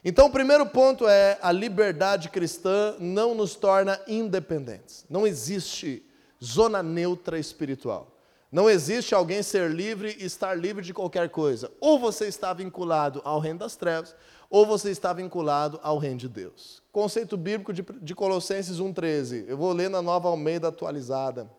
Então, 0.03 0.27
o 0.27 0.31
primeiro 0.31 0.65
ponto 0.65 1.08
é: 1.08 1.38
a 1.41 1.51
liberdade 1.51 2.29
cristã 2.29 2.96
não 3.00 3.36
nos 3.36 3.55
torna 3.55 4.00
independentes. 4.08 5.05
Não 5.10 5.27
existe 5.27 6.03
zona 6.43 6.81
neutra 6.81 7.38
espiritual. 7.38 8.08
Não 8.51 8.70
existe 8.70 9.15
alguém 9.15 9.41
ser 9.41 9.72
livre 9.72 10.17
e 10.20 10.25
estar 10.25 10.55
livre 10.55 10.84
de 10.84 10.93
qualquer 10.93 11.29
coisa. 11.29 11.72
Ou 11.79 11.98
você 11.98 12.27
está 12.27 12.51
vinculado 12.51 13.22
ao 13.24 13.39
reino 13.39 13.60
das 13.60 13.77
trevas, 13.77 14.13
ou 14.50 14.65
você 14.65 14.91
está 14.91 15.13
vinculado 15.13 15.79
ao 15.81 15.98
reino 15.98 16.17
de 16.17 16.27
Deus. 16.27 16.84
Conceito 16.91 17.38
bíblico 17.38 17.72
de, 17.72 17.86
de 18.01 18.13
Colossenses 18.13 18.77
1,13. 18.77 19.46
Eu 19.48 19.55
vou 19.55 19.72
ler 19.72 19.89
na 19.89 20.01
nova 20.01 20.27
Almeida 20.27 20.67
atualizada. 20.67 21.50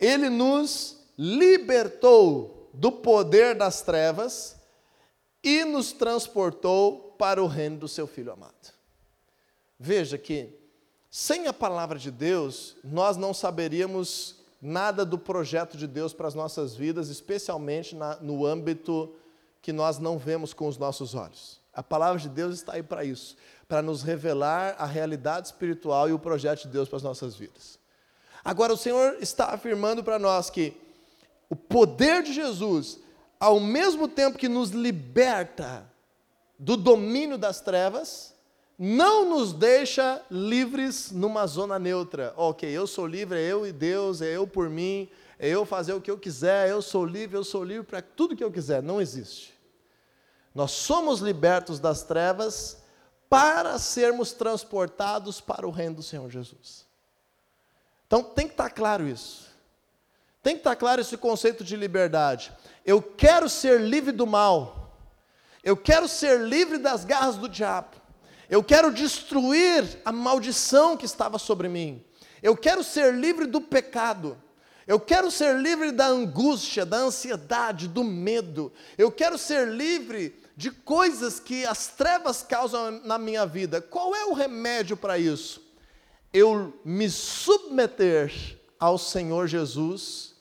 Ele 0.00 0.28
nos 0.28 0.98
libertou 1.16 2.68
do 2.74 2.90
poder 2.90 3.54
das 3.54 3.82
trevas 3.82 4.56
e 5.42 5.64
nos 5.64 5.92
transportou 5.92 7.14
para 7.18 7.42
o 7.42 7.46
reino 7.46 7.78
do 7.78 7.88
seu 7.88 8.06
Filho 8.06 8.32
amado. 8.32 8.72
Veja 9.78 10.16
que, 10.16 10.48
sem 11.10 11.46
a 11.46 11.52
palavra 11.52 11.98
de 11.98 12.10
Deus, 12.10 12.76
nós 12.84 13.16
não 13.16 13.34
saberíamos 13.34 14.36
nada 14.60 15.04
do 15.04 15.18
projeto 15.18 15.76
de 15.76 15.88
Deus 15.88 16.12
para 16.12 16.28
as 16.28 16.34
nossas 16.34 16.76
vidas, 16.76 17.08
especialmente 17.08 17.96
na, 17.96 18.16
no 18.16 18.46
âmbito 18.46 19.12
que 19.60 19.72
nós 19.72 19.98
não 19.98 20.18
vemos 20.18 20.54
com 20.54 20.68
os 20.68 20.78
nossos 20.78 21.14
olhos. 21.14 21.60
A 21.74 21.82
palavra 21.82 22.20
de 22.20 22.28
Deus 22.28 22.54
está 22.54 22.74
aí 22.74 22.82
para 22.82 23.04
isso, 23.04 23.36
para 23.66 23.82
nos 23.82 24.02
revelar 24.02 24.76
a 24.78 24.84
realidade 24.84 25.48
espiritual 25.48 26.08
e 26.08 26.12
o 26.12 26.18
projeto 26.18 26.62
de 26.62 26.68
Deus 26.68 26.88
para 26.88 26.98
as 26.98 27.02
nossas 27.02 27.34
vidas. 27.34 27.78
Agora, 28.44 28.72
o 28.72 28.76
Senhor 28.76 29.16
está 29.20 29.46
afirmando 29.46 30.04
para 30.04 30.18
nós 30.18 30.50
que 30.50 30.76
o 31.48 31.56
poder 31.56 32.22
de 32.22 32.32
Jesus, 32.32 32.98
ao 33.42 33.58
mesmo 33.58 34.06
tempo 34.06 34.38
que 34.38 34.48
nos 34.48 34.70
liberta 34.70 35.84
do 36.56 36.76
domínio 36.76 37.36
das 37.36 37.60
trevas, 37.60 38.32
não 38.78 39.28
nos 39.28 39.52
deixa 39.52 40.24
livres 40.30 41.10
numa 41.10 41.44
zona 41.48 41.76
neutra. 41.76 42.32
Ok, 42.36 42.70
eu 42.70 42.86
sou 42.86 43.04
livre, 43.04 43.40
é 43.40 43.42
eu 43.42 43.66
e 43.66 43.72
Deus, 43.72 44.22
é 44.22 44.36
eu 44.36 44.46
por 44.46 44.70
mim, 44.70 45.08
é 45.40 45.48
eu 45.48 45.66
fazer 45.66 45.92
o 45.92 46.00
que 46.00 46.08
eu 46.08 46.16
quiser, 46.16 46.68
eu 46.68 46.80
sou 46.80 47.04
livre, 47.04 47.36
eu 47.36 47.42
sou 47.42 47.64
livre 47.64 47.84
para 47.84 48.00
tudo 48.00 48.36
que 48.36 48.44
eu 48.44 48.52
quiser. 48.52 48.80
Não 48.80 49.00
existe. 49.00 49.52
Nós 50.54 50.70
somos 50.70 51.18
libertos 51.18 51.80
das 51.80 52.04
trevas 52.04 52.80
para 53.28 53.76
sermos 53.76 54.32
transportados 54.32 55.40
para 55.40 55.66
o 55.66 55.72
reino 55.72 55.96
do 55.96 56.02
Senhor 56.04 56.30
Jesus. 56.30 56.86
Então 58.06 58.22
tem 58.22 58.46
que 58.46 58.52
estar 58.52 58.70
claro 58.70 59.04
isso. 59.08 59.51
Tem 60.42 60.54
que 60.54 60.60
estar 60.60 60.74
claro 60.74 61.00
esse 61.00 61.16
conceito 61.16 61.62
de 61.62 61.76
liberdade. 61.76 62.52
Eu 62.84 63.00
quero 63.00 63.48
ser 63.48 63.80
livre 63.80 64.10
do 64.10 64.26
mal. 64.26 64.98
Eu 65.62 65.76
quero 65.76 66.08
ser 66.08 66.40
livre 66.40 66.78
das 66.78 67.04
garras 67.04 67.36
do 67.36 67.48
diabo. 67.48 67.96
Eu 68.50 68.62
quero 68.62 68.92
destruir 68.92 70.00
a 70.04 70.10
maldição 70.10 70.96
que 70.96 71.06
estava 71.06 71.38
sobre 71.38 71.68
mim. 71.68 72.04
Eu 72.42 72.56
quero 72.56 72.82
ser 72.82 73.14
livre 73.14 73.46
do 73.46 73.60
pecado. 73.60 74.36
Eu 74.84 74.98
quero 74.98 75.30
ser 75.30 75.60
livre 75.60 75.92
da 75.92 76.08
angústia, 76.08 76.84
da 76.84 76.96
ansiedade, 76.96 77.86
do 77.86 78.02
medo. 78.02 78.72
Eu 78.98 79.12
quero 79.12 79.38
ser 79.38 79.68
livre 79.68 80.36
de 80.56 80.72
coisas 80.72 81.38
que 81.38 81.64
as 81.64 81.86
trevas 81.86 82.42
causam 82.42 83.00
na 83.04 83.16
minha 83.16 83.46
vida. 83.46 83.80
Qual 83.80 84.12
é 84.14 84.24
o 84.24 84.32
remédio 84.32 84.96
para 84.96 85.16
isso? 85.16 85.62
Eu 86.32 86.78
me 86.84 87.08
submeter 87.08 88.58
ao 88.78 88.98
Senhor 88.98 89.46
Jesus 89.46 90.31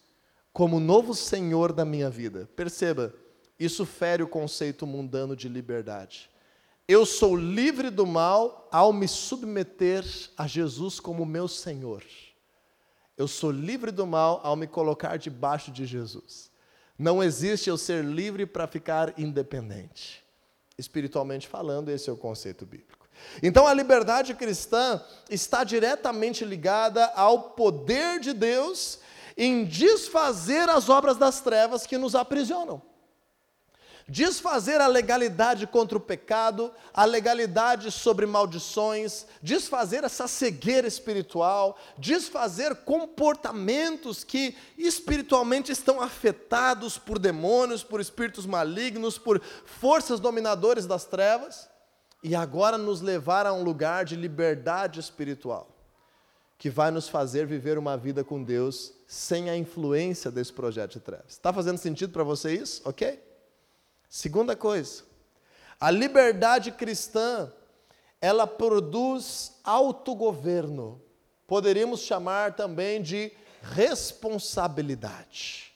como 0.53 0.79
novo 0.79 1.13
Senhor 1.13 1.71
da 1.71 1.85
minha 1.85 2.09
vida. 2.09 2.49
Perceba, 2.55 3.13
isso 3.59 3.85
fere 3.85 4.23
o 4.23 4.27
conceito 4.27 4.85
mundano 4.85 5.35
de 5.35 5.47
liberdade. 5.47 6.29
Eu 6.87 7.05
sou 7.05 7.35
livre 7.35 7.89
do 7.89 8.05
mal 8.05 8.67
ao 8.71 8.91
me 8.91 9.07
submeter 9.07 10.05
a 10.37 10.47
Jesus 10.47 10.99
como 10.99 11.25
meu 11.25 11.47
Senhor. 11.47 12.03
Eu 13.17 13.27
sou 13.27 13.51
livre 13.51 13.91
do 13.91 14.05
mal 14.05 14.41
ao 14.43 14.55
me 14.55 14.67
colocar 14.67 15.17
debaixo 15.17 15.71
de 15.71 15.85
Jesus. 15.85 16.49
Não 16.97 17.23
existe 17.23 17.69
eu 17.69 17.77
ser 17.77 18.03
livre 18.03 18.45
para 18.45 18.67
ficar 18.67 19.17
independente. 19.17 20.23
Espiritualmente 20.77 21.47
falando, 21.47 21.89
esse 21.89 22.09
é 22.09 22.13
o 22.13 22.17
conceito 22.17 22.65
bíblico. 22.65 23.07
Então 23.41 23.67
a 23.67 23.73
liberdade 23.73 24.33
cristã 24.33 25.01
está 25.29 25.63
diretamente 25.63 26.43
ligada 26.43 27.05
ao 27.15 27.51
poder 27.51 28.19
de 28.19 28.33
Deus 28.33 28.99
em 29.43 29.65
desfazer 29.65 30.69
as 30.69 30.87
obras 30.87 31.17
das 31.17 31.41
trevas 31.41 31.87
que 31.87 31.97
nos 31.97 32.13
aprisionam. 32.13 32.79
Desfazer 34.07 34.79
a 34.79 34.85
legalidade 34.85 35.65
contra 35.65 35.97
o 35.97 36.01
pecado, 36.01 36.71
a 36.93 37.05
legalidade 37.05 37.89
sobre 37.89 38.27
maldições, 38.27 39.25
desfazer 39.41 40.03
essa 40.03 40.27
cegueira 40.27 40.87
espiritual, 40.87 41.75
desfazer 41.97 42.75
comportamentos 42.83 44.23
que 44.23 44.55
espiritualmente 44.77 45.71
estão 45.71 45.99
afetados 45.99 46.99
por 46.99 47.17
demônios, 47.17 47.83
por 47.83 47.99
espíritos 47.99 48.45
malignos, 48.45 49.17
por 49.17 49.41
forças 49.65 50.19
dominadoras 50.19 50.85
das 50.85 51.05
trevas, 51.05 51.67
e 52.21 52.35
agora 52.35 52.77
nos 52.77 53.01
levar 53.01 53.47
a 53.47 53.53
um 53.53 53.63
lugar 53.63 54.05
de 54.05 54.15
liberdade 54.15 54.99
espiritual, 54.99 55.75
que 56.59 56.69
vai 56.69 56.91
nos 56.91 57.09
fazer 57.09 57.47
viver 57.47 57.79
uma 57.79 57.97
vida 57.97 58.23
com 58.23 58.43
Deus 58.43 59.00
sem 59.11 59.49
a 59.49 59.57
influência 59.57 60.31
desse 60.31 60.53
projeto 60.53 60.93
de 60.93 61.01
trevas. 61.01 61.33
Está 61.33 61.51
fazendo 61.51 61.77
sentido 61.77 62.13
para 62.13 62.23
você 62.23 62.55
isso? 62.55 62.81
Ok? 62.85 63.21
Segunda 64.09 64.55
coisa, 64.55 65.03
a 65.77 65.91
liberdade 65.91 66.71
cristã, 66.71 67.51
ela 68.21 68.47
produz 68.47 69.51
autogoverno. 69.65 71.01
Poderíamos 71.45 71.99
chamar 71.99 72.55
também 72.55 73.01
de 73.01 73.33
responsabilidade. 73.61 75.73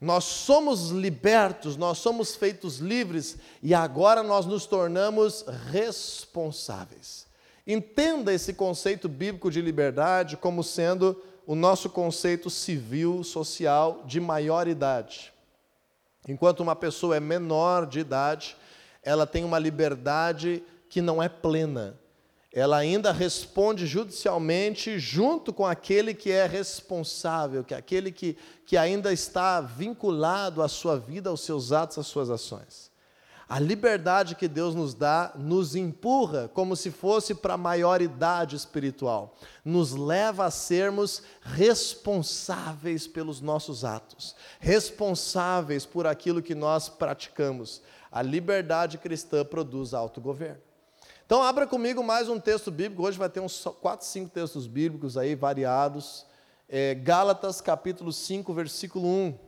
Nós 0.00 0.24
somos 0.24 0.90
libertos, 0.90 1.76
nós 1.76 1.98
somos 1.98 2.34
feitos 2.34 2.78
livres 2.78 3.36
e 3.62 3.74
agora 3.74 4.24
nós 4.24 4.44
nos 4.44 4.66
tornamos 4.66 5.44
responsáveis. 5.70 7.28
Entenda 7.64 8.34
esse 8.34 8.54
conceito 8.54 9.08
bíblico 9.08 9.52
de 9.52 9.60
liberdade 9.60 10.36
como 10.36 10.64
sendo 10.64 11.22
o 11.46 11.54
nosso 11.54 11.88
conceito 11.88 12.50
civil, 12.50 13.22
social 13.22 14.02
de 14.04 14.18
maioridade. 14.18 15.32
Enquanto 16.28 16.60
uma 16.60 16.74
pessoa 16.74 17.16
é 17.16 17.20
menor 17.20 17.86
de 17.86 18.00
idade, 18.00 18.56
ela 19.00 19.26
tem 19.26 19.44
uma 19.44 19.58
liberdade 19.58 20.62
que 20.90 21.00
não 21.00 21.22
é 21.22 21.28
plena. 21.28 21.96
Ela 22.52 22.78
ainda 22.78 23.12
responde 23.12 23.86
judicialmente 23.86 24.98
junto 24.98 25.52
com 25.52 25.64
aquele 25.64 26.14
que 26.14 26.32
é 26.32 26.46
responsável, 26.46 27.62
que 27.62 27.74
é 27.74 27.76
aquele 27.76 28.10
que, 28.10 28.36
que 28.64 28.76
ainda 28.76 29.12
está 29.12 29.60
vinculado 29.60 30.62
à 30.62 30.68
sua 30.68 30.98
vida, 30.98 31.30
aos 31.30 31.42
seus 31.42 31.70
atos, 31.70 31.98
às 31.98 32.06
suas 32.08 32.28
ações. 32.28 32.90
A 33.48 33.60
liberdade 33.60 34.34
que 34.34 34.48
Deus 34.48 34.74
nos 34.74 34.92
dá 34.92 35.32
nos 35.36 35.76
empurra 35.76 36.48
como 36.52 36.74
se 36.74 36.90
fosse 36.90 37.32
para 37.32 37.54
a 37.54 37.58
maioridade 37.58 38.56
espiritual, 38.56 39.36
nos 39.64 39.92
leva 39.92 40.46
a 40.46 40.50
sermos 40.50 41.22
responsáveis 41.42 43.06
pelos 43.06 43.40
nossos 43.40 43.84
atos, 43.84 44.34
responsáveis 44.58 45.86
por 45.86 46.08
aquilo 46.08 46.42
que 46.42 46.56
nós 46.56 46.88
praticamos. 46.88 47.82
A 48.10 48.20
liberdade 48.20 48.98
cristã 48.98 49.44
produz 49.44 49.94
autogoverno. 49.94 50.62
Então, 51.24 51.40
abra 51.40 51.68
comigo 51.68 52.02
mais 52.02 52.28
um 52.28 52.40
texto 52.40 52.72
bíblico. 52.72 53.04
Hoje 53.04 53.18
vai 53.18 53.28
ter 53.28 53.40
uns 53.40 53.64
quatro, 53.80 54.06
cinco 54.06 54.30
textos 54.30 54.66
bíblicos 54.66 55.16
aí 55.16 55.36
variados. 55.36 56.26
É, 56.68 56.94
Gálatas 56.94 57.60
capítulo 57.60 58.12
5, 58.12 58.52
versículo 58.52 59.06
1. 59.06 59.45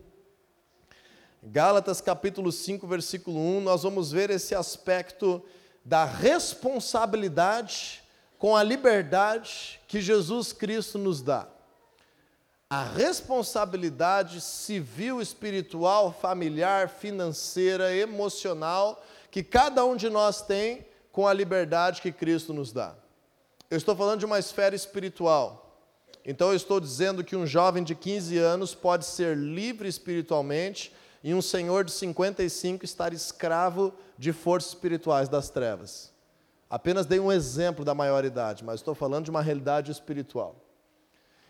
Gálatas 1.51 2.03
capítulo 2.03 2.53
5, 2.53 2.87
versículo 2.87 3.41
1, 3.41 3.63
nós 3.63 3.83
vamos 3.83 4.13
ver 4.13 4.29
esse 4.29 4.55
aspecto 4.55 5.43
da 5.83 6.05
responsabilidade 6.05 8.03
com 8.39 8.55
a 8.55 8.63
liberdade 8.63 9.81
que 9.89 9.99
Jesus 9.99 10.53
Cristo 10.53 10.99
nos 10.99 11.23
dá. 11.23 11.49
A 12.69 12.85
responsabilidade 12.85 14.43
civil, 14.43 15.23
espiritual, 15.23 16.13
familiar, 16.13 16.91
financeira, 16.91 17.97
emocional, 17.97 19.03
que 19.31 19.43
cada 19.43 19.87
um 19.87 19.97
de 19.97 20.11
nós 20.11 20.43
tem 20.43 20.87
com 21.11 21.27
a 21.27 21.33
liberdade 21.33 22.03
que 22.03 22.13
Cristo 22.13 22.53
nos 22.53 22.73
dá. 22.73 22.95
Eu 23.71 23.79
estou 23.79 23.97
falando 23.97 24.21
de 24.21 24.27
uma 24.27 24.39
esfera 24.39 24.77
espiritual. 24.77 25.81
Então, 26.27 26.51
eu 26.51 26.57
estou 26.57 26.79
dizendo 26.79 27.25
que 27.25 27.35
um 27.35 27.47
jovem 27.47 27.83
de 27.83 27.95
15 27.95 28.37
anos 28.37 28.75
pode 28.75 29.07
ser 29.07 29.35
livre 29.35 29.89
espiritualmente 29.89 30.93
e 31.23 31.35
um 31.35 31.43
senhor 31.43 31.85
de 31.85 31.93
55 31.93 32.85
estar 32.85 33.13
escravo 33.13 33.93
de 34.17 34.33
forças 34.33 34.71
espirituais 34.71 35.29
das 35.29 35.51
trevas. 35.51 36.13
Apenas 36.71 37.07
dei 37.07 37.19
um 37.19 37.33
exemplo 37.33 37.85
da 37.85 37.95
maioridade, 37.95 38.65
mas 38.65 38.81
estou 38.81 38.95
falando 38.95 39.25
de 39.25 39.31
uma 39.31 39.43
realidade 39.43 39.91
espiritual. 39.91 40.57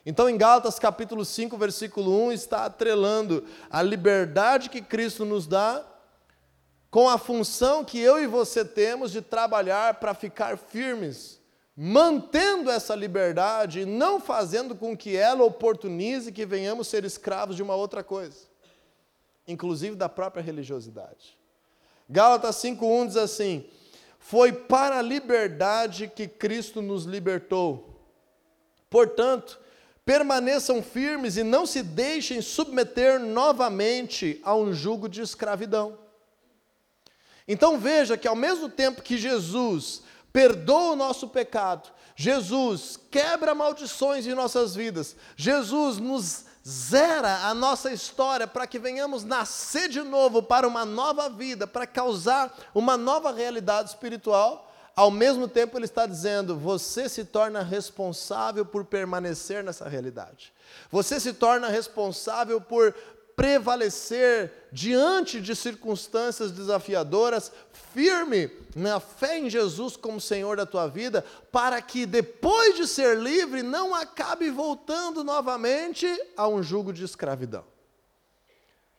Então, 0.06 0.28
em 0.28 0.38
Gálatas 0.38 0.78
capítulo 0.78 1.24
5, 1.24 1.56
versículo 1.56 2.26
1, 2.28 2.32
está 2.32 2.64
atrelando 2.64 3.44
a 3.68 3.82
liberdade 3.82 4.70
que 4.70 4.80
Cristo 4.80 5.24
nos 5.24 5.46
dá 5.46 5.84
com 6.90 7.08
a 7.08 7.18
função 7.18 7.84
que 7.84 7.98
eu 7.98 8.22
e 8.22 8.26
você 8.26 8.64
temos 8.64 9.10
de 9.10 9.20
trabalhar 9.20 9.94
para 9.94 10.14
ficar 10.14 10.56
firmes 10.56 11.38
mantendo 11.80 12.72
essa 12.72 12.92
liberdade 12.92 13.82
e 13.82 13.86
não 13.86 14.18
fazendo 14.18 14.74
com 14.74 14.96
que 14.96 15.16
ela 15.16 15.44
oportunize 15.44 16.32
que 16.32 16.44
venhamos 16.44 16.88
ser 16.88 17.04
escravos 17.04 17.54
de 17.54 17.62
uma 17.62 17.76
outra 17.76 18.02
coisa, 18.02 18.36
inclusive 19.48 19.96
da 19.96 20.08
própria 20.08 20.42
religiosidade. 20.42 21.36
Gálatas 22.08 22.56
5:1 22.56 23.06
diz 23.08 23.16
assim: 23.16 23.64
Foi 24.18 24.52
para 24.52 24.98
a 24.98 25.02
liberdade 25.02 26.06
que 26.14 26.28
Cristo 26.28 26.80
nos 26.80 27.04
libertou. 27.04 27.98
Portanto, 28.90 29.58
permaneçam 30.04 30.82
firmes 30.82 31.36
e 31.36 31.42
não 31.42 31.66
se 31.66 31.82
deixem 31.82 32.40
submeter 32.40 33.20
novamente 33.20 34.40
a 34.42 34.54
um 34.54 34.72
jugo 34.72 35.08
de 35.08 35.20
escravidão. 35.20 35.98
Então 37.46 37.78
veja 37.78 38.16
que 38.16 38.28
ao 38.28 38.36
mesmo 38.36 38.68
tempo 38.68 39.02
que 39.02 39.18
Jesus 39.18 40.02
perdoa 40.32 40.92
o 40.92 40.96
nosso 40.96 41.28
pecado, 41.28 41.90
Jesus 42.14 42.98
quebra 43.10 43.54
maldições 43.54 44.26
em 44.26 44.34
nossas 44.34 44.74
vidas, 44.74 45.14
Jesus 45.36 45.98
nos 45.98 46.47
zera 46.68 47.46
a 47.46 47.54
nossa 47.54 47.90
história 47.90 48.46
para 48.46 48.66
que 48.66 48.78
venhamos 48.78 49.24
nascer 49.24 49.88
de 49.88 50.02
novo 50.02 50.42
para 50.42 50.68
uma 50.68 50.84
nova 50.84 51.30
vida, 51.30 51.66
para 51.66 51.86
causar 51.86 52.54
uma 52.74 52.94
nova 52.96 53.32
realidade 53.32 53.88
espiritual. 53.88 54.70
Ao 54.94 55.10
mesmo 55.10 55.48
tempo, 55.48 55.78
ele 55.78 55.86
está 55.86 56.04
dizendo: 56.04 56.58
você 56.58 57.08
se 57.08 57.24
torna 57.24 57.62
responsável 57.62 58.66
por 58.66 58.84
permanecer 58.84 59.64
nessa 59.64 59.88
realidade. 59.88 60.52
Você 60.90 61.18
se 61.18 61.32
torna 61.32 61.68
responsável 61.68 62.60
por 62.60 62.94
prevalecer 63.38 64.52
diante 64.72 65.40
de 65.40 65.54
circunstâncias 65.54 66.50
desafiadoras, 66.50 67.52
firme 67.94 68.50
na 68.74 68.98
fé 68.98 69.38
em 69.38 69.48
Jesus 69.48 69.96
como 69.96 70.20
Senhor 70.20 70.56
da 70.56 70.66
tua 70.66 70.88
vida, 70.88 71.24
para 71.52 71.80
que 71.80 72.04
depois 72.04 72.74
de 72.74 72.84
ser 72.88 73.16
livre 73.16 73.62
não 73.62 73.94
acabe 73.94 74.50
voltando 74.50 75.22
novamente 75.22 76.08
a 76.36 76.48
um 76.48 76.60
jugo 76.64 76.92
de 76.92 77.04
escravidão. 77.04 77.64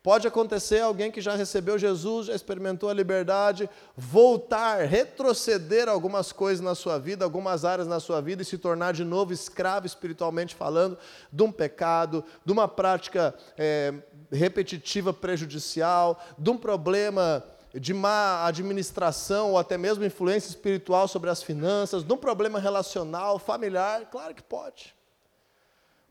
Pode 0.01 0.25
acontecer 0.25 0.79
alguém 0.79 1.11
que 1.11 1.19
já 1.19 1.35
recebeu 1.35 1.77
Jesus, 1.77 2.27
já 2.27 2.33
experimentou 2.33 2.89
a 2.89 2.93
liberdade, 2.93 3.69
voltar, 3.97 4.85
retroceder 4.85 5.89
algumas 5.89 6.31
coisas 6.31 6.63
na 6.63 6.73
sua 6.73 6.97
vida, 6.97 7.25
algumas 7.25 7.65
áreas 7.65 7.85
na 7.85 7.99
sua 7.99 8.21
vida 8.21 8.41
e 8.41 8.45
se 8.45 8.57
tornar 8.57 8.93
de 8.93 9.03
novo 9.03 9.33
escravo 9.33 9.85
espiritualmente 9.85 10.55
falando 10.55 10.97
de 11.31 11.43
um 11.43 11.51
pecado, 11.51 12.23
de 12.45 12.51
uma 12.53 12.65
prática 12.65 13.35
é, 13.57 13.93
repetitiva 14.31 15.13
prejudicial, 15.13 16.21
de 16.37 16.49
um 16.49 16.57
problema 16.57 17.43
de 17.73 17.93
má 17.93 18.45
administração 18.45 19.51
ou 19.51 19.57
até 19.57 19.77
mesmo 19.77 20.03
influência 20.03 20.49
espiritual 20.49 21.07
sobre 21.07 21.29
as 21.29 21.43
finanças, 21.43 22.03
de 22.03 22.11
um 22.11 22.17
problema 22.17 22.59
relacional, 22.59 23.37
familiar, 23.37 24.09
claro 24.09 24.33
que 24.33 24.41
pode. 24.41 24.95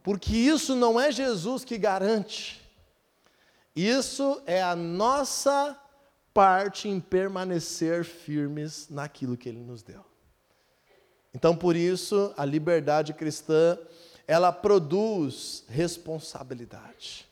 Porque 0.02 0.34
isso 0.34 0.74
não 0.74 1.00
é 1.00 1.10
Jesus 1.10 1.64
que 1.64 1.76
garante. 1.76 2.62
Isso 3.74 4.40
é 4.46 4.62
a 4.62 4.74
nossa 4.74 5.78
parte 6.32 6.88
em 6.88 7.00
permanecer 7.00 8.04
firmes 8.04 8.88
naquilo 8.88 9.36
que 9.36 9.48
Ele 9.48 9.60
nos 9.60 9.82
deu. 9.82 10.04
Então, 11.34 11.54
por 11.54 11.76
isso, 11.76 12.32
a 12.36 12.44
liberdade 12.44 13.12
cristã, 13.12 13.78
ela 14.26 14.50
produz 14.50 15.64
responsabilidade. 15.68 17.27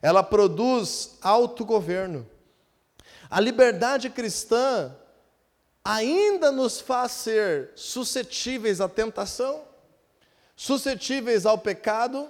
Ela 0.00 0.22
produz 0.22 1.18
autogoverno. 1.20 2.26
A 3.30 3.40
liberdade 3.40 4.08
cristã 4.08 4.94
ainda 5.84 6.52
nos 6.52 6.80
faz 6.80 7.12
ser 7.12 7.70
suscetíveis 7.74 8.80
à 8.80 8.88
tentação, 8.88 9.62
suscetíveis 10.54 11.46
ao 11.46 11.58
pecado, 11.58 12.28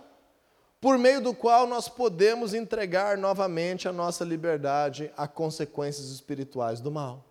por 0.81 0.97
meio 0.97 1.21
do 1.21 1.35
qual 1.35 1.67
nós 1.67 1.89
podemos 1.89 2.55
entregar 2.55 3.19
novamente 3.19 3.89
a 3.89 3.93
nossa 3.93 4.25
liberdade 4.25 5.11
a 5.17 5.27
consequências 5.27 6.11
espirituais 6.11 6.81
do 6.81 6.91
mal. 6.91 7.25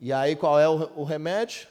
E 0.00 0.12
aí 0.12 0.34
qual 0.34 0.58
é 0.58 0.68
o 0.68 1.04
remédio? 1.04 1.68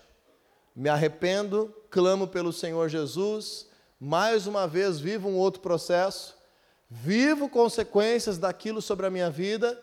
Me 0.76 0.90
arrependo, 0.90 1.74
clamo 1.90 2.28
pelo 2.28 2.54
Senhor 2.54 2.88
Jesus, 2.88 3.68
mais 4.00 4.46
uma 4.46 4.68
vez 4.68 5.00
vivo 5.00 5.28
um 5.28 5.38
outro 5.38 5.60
processo, 5.60 6.37
vivo 6.90 7.50
consequências 7.50 8.38
daquilo 8.38 8.82
sobre 8.82 9.06
a 9.06 9.10
minha 9.10 9.30
vida, 9.30 9.82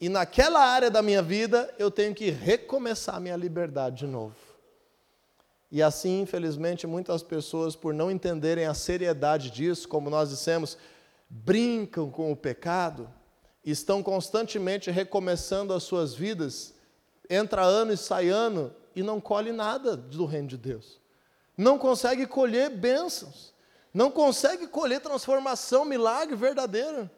e 0.00 0.08
naquela 0.08 0.60
área 0.60 0.90
da 0.90 1.00
minha 1.00 1.22
vida 1.22 1.72
eu 1.78 1.90
tenho 1.90 2.14
que 2.14 2.30
recomeçar 2.30 3.16
a 3.16 3.20
minha 3.20 3.36
liberdade 3.36 3.98
de 3.98 4.06
novo. 4.06 4.34
E 5.70 5.82
assim, 5.82 6.20
infelizmente, 6.20 6.86
muitas 6.86 7.22
pessoas, 7.22 7.74
por 7.74 7.94
não 7.94 8.10
entenderem 8.10 8.66
a 8.66 8.74
seriedade 8.74 9.50
disso, 9.50 9.88
como 9.88 10.10
nós 10.10 10.28
dissemos, 10.28 10.76
brincam 11.30 12.10
com 12.10 12.30
o 12.30 12.36
pecado, 12.36 13.08
estão 13.64 14.02
constantemente 14.02 14.90
recomeçando 14.90 15.72
as 15.72 15.82
suas 15.82 16.12
vidas, 16.12 16.74
entra 17.30 17.62
ano 17.62 17.92
e 17.92 17.96
sai 17.96 18.28
ano, 18.28 18.74
e 18.94 19.02
não 19.02 19.18
colhe 19.18 19.52
nada 19.52 19.96
do 19.96 20.26
reino 20.26 20.48
de 20.48 20.58
Deus. 20.58 21.00
Não 21.56 21.78
consegue 21.78 22.26
colher 22.26 22.68
bênçãos, 22.68 23.51
não 23.92 24.10
consegue 24.10 24.66
colher 24.66 25.00
transformação, 25.00 25.84
milagre 25.84 26.34
verdadeiro, 26.34 27.10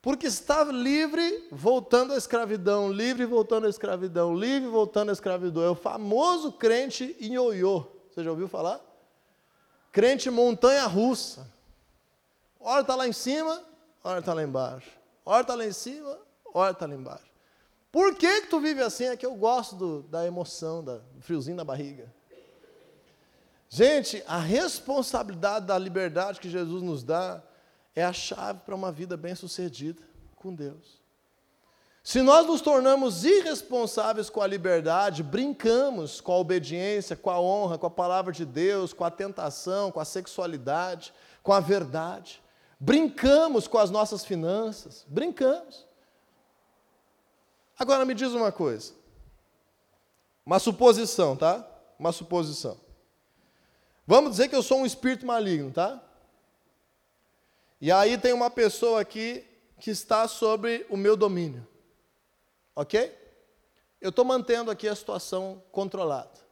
porque 0.00 0.26
está 0.26 0.62
livre 0.64 1.48
voltando 1.50 2.12
à 2.12 2.16
escravidão, 2.16 2.90
livre 2.90 3.26
voltando 3.26 3.66
à 3.66 3.70
escravidão, 3.70 4.34
livre 4.34 4.68
voltando 4.68 5.10
à 5.10 5.12
escravidão. 5.12 5.62
É 5.62 5.70
o 5.70 5.74
famoso 5.74 6.52
crente 6.52 7.16
ioiô. 7.20 7.86
Você 8.10 8.22
já 8.22 8.30
ouviu 8.30 8.48
falar? 8.48 8.80
Crente 9.92 10.30
montanha 10.30 10.86
russa. 10.86 11.50
Hora 12.58 12.80
está 12.80 12.94
lá 12.94 13.06
em 13.06 13.12
cima, 13.12 13.62
hora 14.02 14.20
está 14.20 14.32
lá 14.32 14.42
embaixo. 14.42 14.90
Hora 15.24 15.42
está 15.42 15.54
lá 15.54 15.66
em 15.66 15.72
cima, 15.72 16.18
hora 16.54 16.70
está 16.70 16.86
lá 16.86 16.94
embaixo. 16.94 17.26
Por 17.90 18.14
que, 18.14 18.42
que 18.42 18.46
tu 18.48 18.60
vive 18.60 18.82
assim? 18.82 19.04
É 19.04 19.16
que 19.16 19.26
eu 19.26 19.34
gosto 19.34 19.74
do, 19.74 20.02
da 20.02 20.26
emoção, 20.26 20.84
do 20.84 21.02
friozinho 21.20 21.56
na 21.56 21.64
barriga. 21.64 22.12
Gente, 23.68 24.22
a 24.26 24.38
responsabilidade 24.38 25.66
da 25.66 25.78
liberdade 25.78 26.40
que 26.40 26.48
Jesus 26.48 26.82
nos 26.82 27.02
dá 27.02 27.42
é 27.94 28.04
a 28.04 28.12
chave 28.12 28.60
para 28.60 28.74
uma 28.74 28.92
vida 28.92 29.16
bem-sucedida 29.16 30.02
com 30.36 30.54
Deus. 30.54 31.00
Se 32.06 32.22
nós 32.22 32.46
nos 32.46 32.60
tornamos 32.60 33.24
irresponsáveis 33.24 34.30
com 34.30 34.40
a 34.40 34.46
liberdade, 34.46 35.24
brincamos 35.24 36.20
com 36.20 36.32
a 36.32 36.38
obediência, 36.38 37.16
com 37.16 37.30
a 37.30 37.40
honra, 37.40 37.76
com 37.76 37.86
a 37.86 37.90
palavra 37.90 38.32
de 38.32 38.44
Deus, 38.44 38.92
com 38.92 39.02
a 39.02 39.10
tentação, 39.10 39.90
com 39.90 39.98
a 39.98 40.04
sexualidade, 40.04 41.12
com 41.42 41.52
a 41.52 41.58
verdade, 41.58 42.40
brincamos 42.78 43.66
com 43.66 43.78
as 43.78 43.90
nossas 43.90 44.24
finanças, 44.24 45.04
brincamos. 45.08 45.84
Agora 47.76 48.04
me 48.04 48.14
diz 48.14 48.30
uma 48.30 48.52
coisa, 48.52 48.92
uma 50.44 50.60
suposição, 50.60 51.36
tá? 51.36 51.68
Uma 51.98 52.12
suposição. 52.12 52.85
Vamos 54.06 54.32
dizer 54.32 54.48
que 54.48 54.54
eu 54.54 54.62
sou 54.62 54.78
um 54.78 54.86
espírito 54.86 55.26
maligno, 55.26 55.72
tá? 55.72 56.00
E 57.80 57.90
aí 57.90 58.16
tem 58.16 58.32
uma 58.32 58.48
pessoa 58.48 59.00
aqui 59.00 59.44
que 59.80 59.90
está 59.90 60.28
sobre 60.28 60.86
o 60.88 60.96
meu 60.96 61.16
domínio. 61.16 61.66
Ok? 62.74 63.12
Eu 64.00 64.10
estou 64.10 64.24
mantendo 64.24 64.70
aqui 64.70 64.88
a 64.88 64.94
situação 64.94 65.62
controlada. 65.72 66.46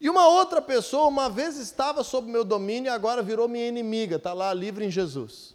E 0.00 0.08
uma 0.08 0.26
outra 0.26 0.60
pessoa, 0.60 1.06
uma 1.06 1.28
vez 1.28 1.58
estava 1.58 2.02
sob 2.02 2.30
meu 2.30 2.42
domínio 2.44 2.88
e 2.88 2.94
agora 2.94 3.22
virou 3.22 3.46
minha 3.46 3.68
inimiga, 3.68 4.16
está 4.16 4.32
lá 4.32 4.52
livre 4.52 4.84
em 4.84 4.90
Jesus. 4.90 5.54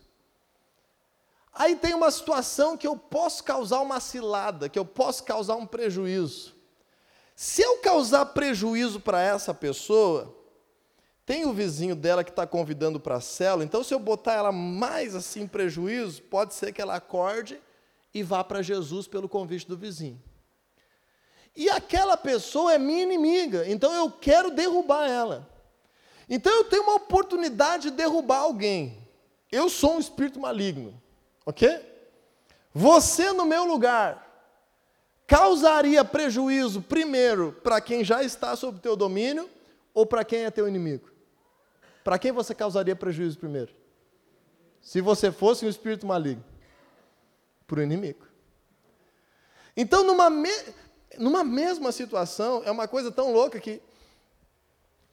Aí 1.51 1.75
tem 1.75 1.93
uma 1.93 2.11
situação 2.11 2.77
que 2.77 2.85
eu 2.85 2.95
posso 2.95 3.43
causar 3.43 3.81
uma 3.81 3.99
cilada, 3.99 4.69
que 4.69 4.77
eu 4.77 4.85
posso 4.85 5.23
causar 5.23 5.55
um 5.55 5.65
prejuízo. 5.65 6.55
Se 7.35 7.61
eu 7.61 7.79
causar 7.79 8.27
prejuízo 8.27 8.99
para 8.99 9.21
essa 9.21 9.53
pessoa, 9.53 10.33
tem 11.27 11.45
o 11.45 11.51
vizinho 11.51 11.93
dela 11.93 12.23
que 12.23 12.29
está 12.29 12.47
convidando 12.47 13.01
para 13.01 13.17
a 13.17 13.21
cela, 13.21 13.61
então 13.61 13.83
se 13.83 13.93
eu 13.93 13.99
botar 13.99 14.35
ela 14.35 14.49
mais 14.49 15.13
assim 15.13 15.41
em 15.41 15.47
prejuízo, 15.47 16.21
pode 16.21 16.53
ser 16.53 16.71
que 16.71 16.81
ela 16.81 16.95
acorde 16.95 17.61
e 18.13 18.23
vá 18.23 18.45
para 18.45 18.61
Jesus 18.61 19.09
pelo 19.09 19.27
convite 19.27 19.67
do 19.67 19.75
vizinho. 19.75 20.23
E 21.53 21.69
aquela 21.69 22.15
pessoa 22.15 22.73
é 22.73 22.77
minha 22.77 23.03
inimiga, 23.03 23.69
então 23.69 23.93
eu 23.93 24.09
quero 24.09 24.51
derrubar 24.51 25.09
ela. 25.09 25.49
Então 26.29 26.49
eu 26.49 26.63
tenho 26.63 26.83
uma 26.83 26.95
oportunidade 26.95 27.89
de 27.89 27.97
derrubar 27.97 28.39
alguém. 28.39 28.97
Eu 29.51 29.69
sou 29.69 29.95
um 29.95 29.99
espírito 29.99 30.39
maligno, 30.39 30.97
ok? 31.45 31.77
Você 32.73 33.33
no 33.33 33.45
meu 33.45 33.65
lugar 33.65 34.25
causaria 35.27 36.05
prejuízo 36.05 36.81
primeiro 36.81 37.51
para 37.61 37.81
quem 37.81 38.01
já 38.01 38.23
está 38.23 38.55
sob 38.55 38.79
teu 38.79 38.95
domínio 38.95 39.49
ou 39.93 40.05
para 40.05 40.23
quem 40.23 40.45
é 40.45 40.49
teu 40.49 40.69
inimigo? 40.69 41.16
Para 42.07 42.17
quem 42.17 42.31
você 42.31 42.55
causaria 42.55 42.95
prejuízo 42.95 43.37
primeiro? 43.37 43.75
Se 44.79 45.01
você 45.01 45.29
fosse 45.29 45.65
um 45.65 45.69
espírito 45.69 46.07
maligno? 46.07 46.41
Para 47.67 47.81
o 47.81 47.83
inimigo. 47.83 48.25
Então, 49.75 50.05
numa, 50.05 50.29
me... 50.29 50.49
numa 51.17 51.43
mesma 51.43 51.91
situação, 51.91 52.63
é 52.63 52.71
uma 52.71 52.87
coisa 52.87 53.11
tão 53.11 53.33
louca 53.33 53.59
que 53.59 53.81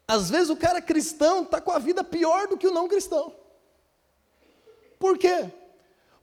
Às 0.07 0.31
vezes 0.31 0.51
o 0.51 0.57
cara 0.57 0.81
cristão 0.81 1.43
está 1.43 1.61
com 1.61 1.73
a 1.73 1.81
vida 1.81 2.05
pior 2.05 2.47
do 2.47 2.57
que 2.57 2.69
o 2.69 2.73
não 2.73 2.87
cristão. 2.87 3.35
Por 4.97 5.19
quê? 5.19 5.51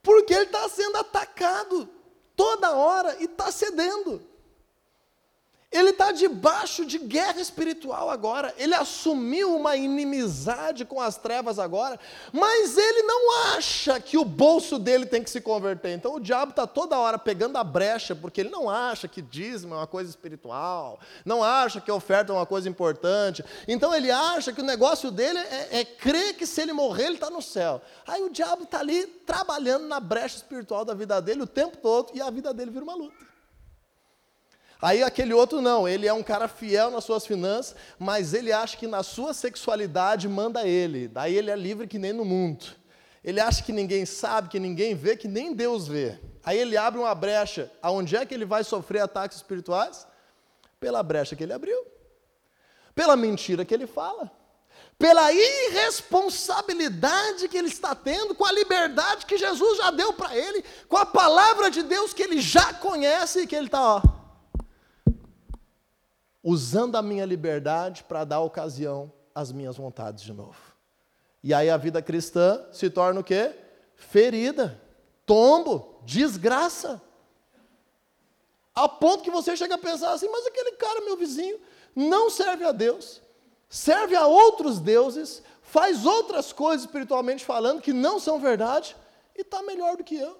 Porque 0.02 0.34
ele 0.34 0.46
está 0.46 0.70
sendo 0.70 1.00
atacado 1.00 1.90
toda 2.34 2.72
hora 2.72 3.18
e 3.20 3.26
está 3.26 3.52
cedendo. 3.52 4.26
Ele 5.72 5.92
está 5.92 6.12
debaixo 6.12 6.86
de 6.86 6.98
guerra 7.00 7.40
espiritual 7.40 8.10
agora. 8.10 8.54
Ele 8.58 8.76
assumiu 8.76 9.56
uma 9.56 9.78
inimizade 9.78 10.84
com 10.84 11.00
as 11.00 11.18
trevas 11.18 11.58
agora, 11.58 11.98
mas 12.34 12.78
ele 12.78 13.04
não 13.04 13.56
acha 13.56 13.98
que 13.98 14.18
o 14.18 14.26
bolso 14.26 14.78
dele 14.78 15.06
tem 15.06 15.24
que 15.24 15.30
se 15.30 15.40
converter. 15.40 15.94
Então 15.94 16.16
o 16.16 16.20
diabo 16.20 16.50
está 16.50 16.68
toda 16.68 17.00
hora 17.00 17.18
pegando 17.18 17.58
a 17.58 17.64
brecha, 17.64 18.14
porque 18.14 18.42
ele 18.42 18.50
não 18.50 18.70
acha 18.70 19.08
que 19.08 19.22
dízimo 19.22 19.74
é 19.74 19.78
uma 19.78 19.88
coisa 19.88 20.10
espiritual, 20.10 21.00
não 21.24 21.42
acha 21.42 21.80
que 21.80 21.90
a 21.90 21.96
oferta 21.96 22.34
é 22.34 22.36
uma 22.36 22.46
coisa 22.46 22.68
importante. 22.68 23.42
Então 23.66 23.96
ele 23.96 24.12
acha 24.12 24.52
que 24.52 24.60
o 24.60 24.66
negócio 24.66 25.10
dele 25.10 25.40
é, 25.40 25.80
é 25.80 25.86
crer 25.86 26.34
que 26.34 26.46
se 26.46 26.62
ele 26.62 26.74
morrer, 26.74 27.06
ele 27.06 27.16
está 27.16 27.30
no 27.30 27.42
céu. 27.42 27.82
Aí 28.06 28.22
o 28.22 28.30
diabo 28.30 28.64
está 28.64 28.80
ali 28.80 29.08
trabalhando 29.08 29.88
na 29.88 30.02
brecha 30.02 30.36
espiritual 30.36 30.84
da 30.84 30.94
vida 30.94 31.22
dele 31.22 31.44
o 31.44 31.48
tempo 31.48 31.78
todo 31.78 32.12
e 32.14 32.22
a 32.22 32.30
vida 32.30 32.54
dele 32.54 32.72
vira 32.72 32.84
uma 32.84 32.96
luta. 32.96 33.31
Aí 34.82 35.04
aquele 35.04 35.32
outro 35.32 35.62
não, 35.62 35.88
ele 35.88 36.08
é 36.08 36.13
um 36.13 36.24
cara 36.24 36.48
fiel 36.48 36.89
nas 36.89 37.04
suas 37.04 37.24
finanças, 37.24 37.76
mas 38.00 38.34
ele 38.34 38.52
acha 38.52 38.76
que 38.76 38.88
na 38.88 39.04
sua 39.04 39.32
sexualidade 39.32 40.28
manda 40.28 40.67
ele. 40.67 41.08
Daí 41.08 41.38
ele 41.38 41.52
é 41.52 41.56
livre 41.56 41.86
que 41.86 42.00
nem 42.00 42.12
no 42.12 42.26
mundo. 42.26 42.65
Ele 43.24 43.39
acha 43.39 43.62
que 43.62 43.72
ninguém 43.72 44.08
sabe, 44.08 44.50
que 44.50 44.60
ninguém 44.60 44.96
vê, 44.96 45.15
que 45.15 45.28
nem 45.28 45.54
Deus 45.54 45.88
vê. 45.88 46.17
Aí 46.44 46.58
ele 46.58 46.76
abre 46.76 47.00
uma 47.00 47.13
brecha. 47.13 47.72
Aonde 47.80 48.15
é 48.15 48.26
que 48.26 48.34
ele 48.34 48.46
vai 48.46 48.63
sofrer 48.63 49.02
ataques 49.02 49.38
espirituais? 49.38 50.08
Pela 50.80 51.04
brecha 51.04 51.36
que 51.36 51.44
ele 51.44 51.54
abriu. 51.54 51.86
Pela 52.96 53.15
mentira 53.15 53.63
que 53.63 53.76
ele 53.76 53.86
fala. 53.86 54.32
Pela 54.98 55.32
irresponsabilidade 55.32 57.48
que 57.48 57.58
ele 57.58 57.67
está 57.67 57.94
tendo 57.94 58.34
com 58.34 58.46
a 58.46 58.52
liberdade 58.52 59.28
que 59.28 59.38
Jesus 59.38 59.78
já 59.78 59.91
deu 59.91 60.13
para 60.13 60.36
ele, 60.36 60.65
com 60.88 60.98
a 60.98 61.06
palavra 61.06 61.70
de 61.70 61.84
Deus 61.84 62.12
que 62.13 62.24
ele 62.24 62.41
já 62.41 62.74
conhece 62.74 63.41
e 63.41 63.48
que 63.48 63.56
ele 63.56 63.67
está, 63.67 63.98
ó 63.98 64.21
usando 66.44 66.96
a 66.96 67.02
minha 67.02 67.26
liberdade 67.26 68.04
para 68.04 68.24
dar 68.24 68.42
ocasião 68.42 69.12
às 69.34 69.52
minhas 69.52 69.78
vontades 69.78 70.24
de 70.24 70.34
novo. 70.34 70.58
E 71.44 71.54
aí 71.54 71.70
a 71.70 71.78
vida 71.78 72.02
cristã 72.02 72.64
se 72.72 72.90
torna 72.90 73.20
o 73.20 73.24
quê? 73.24 73.56
Ferida, 73.96 74.80
tombo, 75.26 76.00
desgraça. 76.04 77.02
A 78.74 78.88
ponto 78.88 79.24
que 79.24 79.32
você 79.32 79.56
chega 79.58 79.76
a 79.76 79.78
pensar 79.78 80.14
assim, 80.14 80.30
mas 80.30 80.46
aquele 80.48 80.74
cara, 80.74 81.02
meu 81.02 81.18
vizinho, 81.18 81.60
não 81.96 82.30
serve 82.30 82.64
a 82.64 82.72
Deus, 82.72 83.22
serve 83.70 84.16
a 84.16 84.26
outros 84.26 84.80
deuses, 84.80 85.44
faz 85.62 86.06
outras 86.06 86.54
coisas 86.54 86.86
espiritualmente 86.86 87.44
falando 87.44 87.82
que 87.82 87.94
não 87.94 88.20
são 88.20 88.40
verdade 88.40 88.96
e 89.36 89.42
está 89.42 89.62
melhor 89.64 89.98
do 89.98 90.04
que 90.04 90.16
eu. 90.16 90.40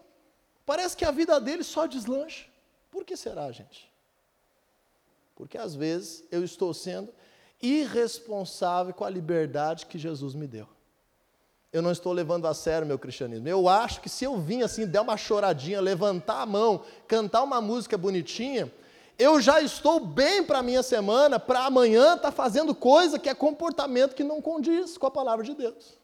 Parece 0.66 0.96
que 0.96 1.04
a 1.04 1.12
vida 1.12 1.40
dele 1.40 1.64
só 1.64 1.86
deslancha. 1.86 2.46
Por 2.90 3.04
que 3.04 3.18
será, 3.18 3.52
gente? 3.52 3.90
Porque 5.36 5.58
às 5.58 5.76
vezes 5.76 6.24
eu 6.32 6.44
estou 6.44 6.74
sendo 6.74 7.12
irresponsável 7.62 8.94
com 8.94 9.06
a 9.06 9.10
liberdade 9.10 9.86
que 9.86 9.98
Jesus 9.98 10.34
me 10.34 10.48
deu. 10.48 10.67
Eu 11.72 11.82
não 11.82 11.91
estou 11.91 12.12
levando 12.12 12.48
a 12.48 12.54
sério 12.54 12.88
meu 12.88 13.00
cristianismo. 13.00 13.48
Eu 13.48 13.70
acho 13.70 14.02
que 14.02 14.10
se 14.10 14.26
eu 14.26 14.38
vim 14.38 14.62
assim, 14.62 14.86
der 14.86 15.00
uma 15.00 15.15
choradinha, 15.15 15.80
levantar 15.80 16.41
a 16.41 16.46
mão, 16.46 16.84
cantar 17.08 17.44
uma 17.44 17.62
música 17.62 17.98
bonitinha, 17.98 18.72
eu 19.17 19.39
já 19.39 19.62
estou 19.62 20.00
bem 20.00 20.44
para 20.44 20.60
a 20.60 20.63
minha 20.63 20.84
semana, 20.84 21.39
para 21.39 21.65
amanhã 21.65 22.15
estar 22.15 22.30
tá 22.30 22.32
fazendo 22.32 22.76
coisa 22.76 23.17
que 23.17 23.30
é 23.30 23.36
comportamento 23.36 24.15
que 24.15 24.24
não 24.24 24.41
condiz 24.41 24.98
com 24.98 25.08
a 25.08 25.12
palavra 25.12 25.46
de 25.46 25.54
Deus. 25.54 25.98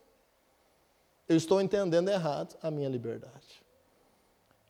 Eu 1.28 1.36
estou 1.36 1.60
entendendo 1.60 2.08
errado 2.08 2.56
a 2.62 2.72
minha 2.72 2.88
liberdade. 2.88 3.64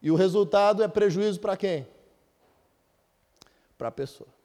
E 0.01 0.09
o 0.09 0.15
resultado 0.15 0.81
é 0.81 0.87
prejuízo 0.87 1.39
para 1.39 1.55
quem? 1.55 1.87
Para 3.77 3.89
a 3.89 3.91
pessoa 3.91 4.36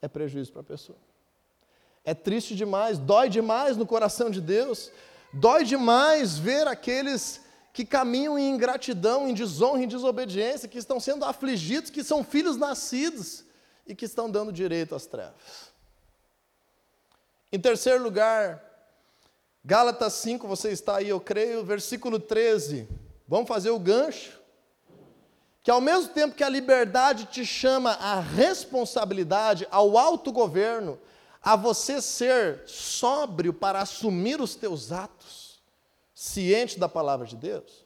é 0.00 0.08
prejuízo 0.08 0.52
para 0.52 0.60
a 0.60 0.64
pessoa. 0.64 0.98
É 2.04 2.14
triste 2.14 2.54
demais, 2.54 2.98
dói 2.98 3.28
demais 3.28 3.76
no 3.76 3.86
coração 3.86 4.30
de 4.30 4.40
Deus, 4.40 4.92
dói 5.32 5.64
demais 5.64 6.38
ver 6.38 6.68
aqueles 6.68 7.40
que 7.72 7.84
caminham 7.84 8.38
em 8.38 8.48
ingratidão, 8.48 9.28
em 9.28 9.34
desonra, 9.34 9.82
em 9.82 9.88
desobediência, 9.88 10.68
que 10.68 10.78
estão 10.78 10.98
sendo 10.98 11.24
afligidos, 11.24 11.90
que 11.90 12.04
são 12.04 12.24
filhos 12.24 12.56
nascidos 12.56 13.44
e 13.86 13.94
que 13.94 14.04
estão 14.04 14.30
dando 14.30 14.52
direito 14.52 14.94
às 14.94 15.04
trevas. 15.06 15.74
Em 17.52 17.60
terceiro 17.60 18.02
lugar, 18.02 18.62
Gálatas 19.64 20.12
5, 20.14 20.46
você 20.46 20.70
está 20.70 20.98
aí, 20.98 21.08
eu 21.08 21.20
creio, 21.20 21.64
versículo 21.64 22.18
13. 22.18 22.88
Vamos 23.26 23.48
fazer 23.48 23.70
o 23.70 23.78
gancho 23.78 24.35
que 25.66 25.70
ao 25.72 25.80
mesmo 25.80 26.12
tempo 26.12 26.36
que 26.36 26.44
a 26.44 26.48
liberdade 26.48 27.24
te 27.24 27.44
chama 27.44 27.94
à 27.94 28.20
responsabilidade, 28.20 29.66
ao 29.68 29.98
autogoverno, 29.98 30.96
a 31.42 31.56
você 31.56 32.00
ser 32.00 32.62
sóbrio 32.68 33.52
para 33.52 33.80
assumir 33.80 34.40
os 34.40 34.54
teus 34.54 34.92
atos, 34.92 35.60
ciente 36.14 36.78
da 36.78 36.88
palavra 36.88 37.26
de 37.26 37.34
Deus, 37.34 37.84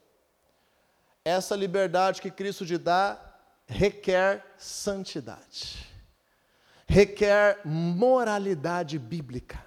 essa 1.25 1.57
liberdade 1.57 2.21
que 2.21 2.31
Cristo 2.31 2.67
te 2.67 2.77
dá 2.77 3.19
requer 3.67 4.45
santidade, 4.59 5.91
requer 6.87 7.63
moralidade 7.65 8.99
bíblica. 8.99 9.65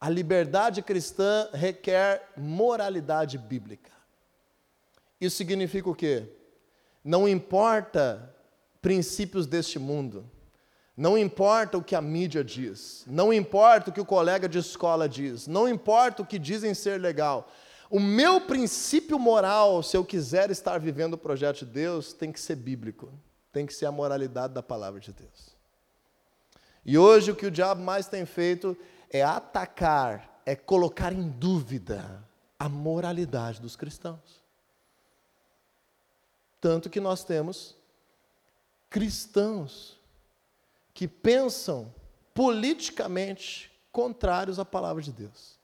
A 0.00 0.08
liberdade 0.08 0.80
cristã 0.80 1.46
requer 1.52 2.32
moralidade 2.38 3.36
bíblica. 3.36 3.92
Isso 5.20 5.36
significa 5.36 5.90
o 5.90 5.94
quê? 5.94 6.39
Não 7.04 7.28
importa 7.28 8.34
princípios 8.80 9.46
deste 9.46 9.78
mundo. 9.78 10.28
Não 10.96 11.16
importa 11.16 11.78
o 11.78 11.82
que 11.82 11.94
a 11.94 12.00
mídia 12.02 12.44
diz, 12.44 13.04
não 13.06 13.32
importa 13.32 13.88
o 13.88 13.92
que 13.92 14.02
o 14.02 14.04
colega 14.04 14.46
de 14.46 14.58
escola 14.58 15.08
diz, 15.08 15.46
não 15.46 15.66
importa 15.66 16.20
o 16.20 16.26
que 16.26 16.38
dizem 16.38 16.74
ser 16.74 17.00
legal. 17.00 17.50
O 17.88 17.98
meu 17.98 18.42
princípio 18.42 19.18
moral, 19.18 19.82
se 19.82 19.96
eu 19.96 20.04
quiser 20.04 20.50
estar 20.50 20.78
vivendo 20.78 21.14
o 21.14 21.18
projeto 21.18 21.60
de 21.60 21.72
Deus, 21.72 22.12
tem 22.12 22.30
que 22.30 22.38
ser 22.38 22.56
bíblico, 22.56 23.10
tem 23.50 23.64
que 23.64 23.72
ser 23.72 23.86
a 23.86 23.92
moralidade 23.92 24.52
da 24.52 24.62
palavra 24.62 25.00
de 25.00 25.10
Deus. 25.10 25.56
E 26.84 26.98
hoje 26.98 27.30
o 27.30 27.36
que 27.36 27.46
o 27.46 27.50
diabo 27.50 27.82
mais 27.82 28.06
tem 28.06 28.26
feito 28.26 28.76
é 29.10 29.22
atacar, 29.22 30.42
é 30.44 30.54
colocar 30.54 31.14
em 31.14 31.30
dúvida 31.30 32.22
a 32.58 32.68
moralidade 32.68 33.58
dos 33.58 33.74
cristãos. 33.74 34.39
Tanto 36.60 36.90
que 36.90 37.00
nós 37.00 37.24
temos 37.24 37.74
cristãos 38.90 39.98
que 40.92 41.08
pensam 41.08 41.94
politicamente 42.34 43.70
contrários 43.90 44.58
à 44.58 44.64
palavra 44.64 45.02
de 45.02 45.12
Deus. 45.12 45.58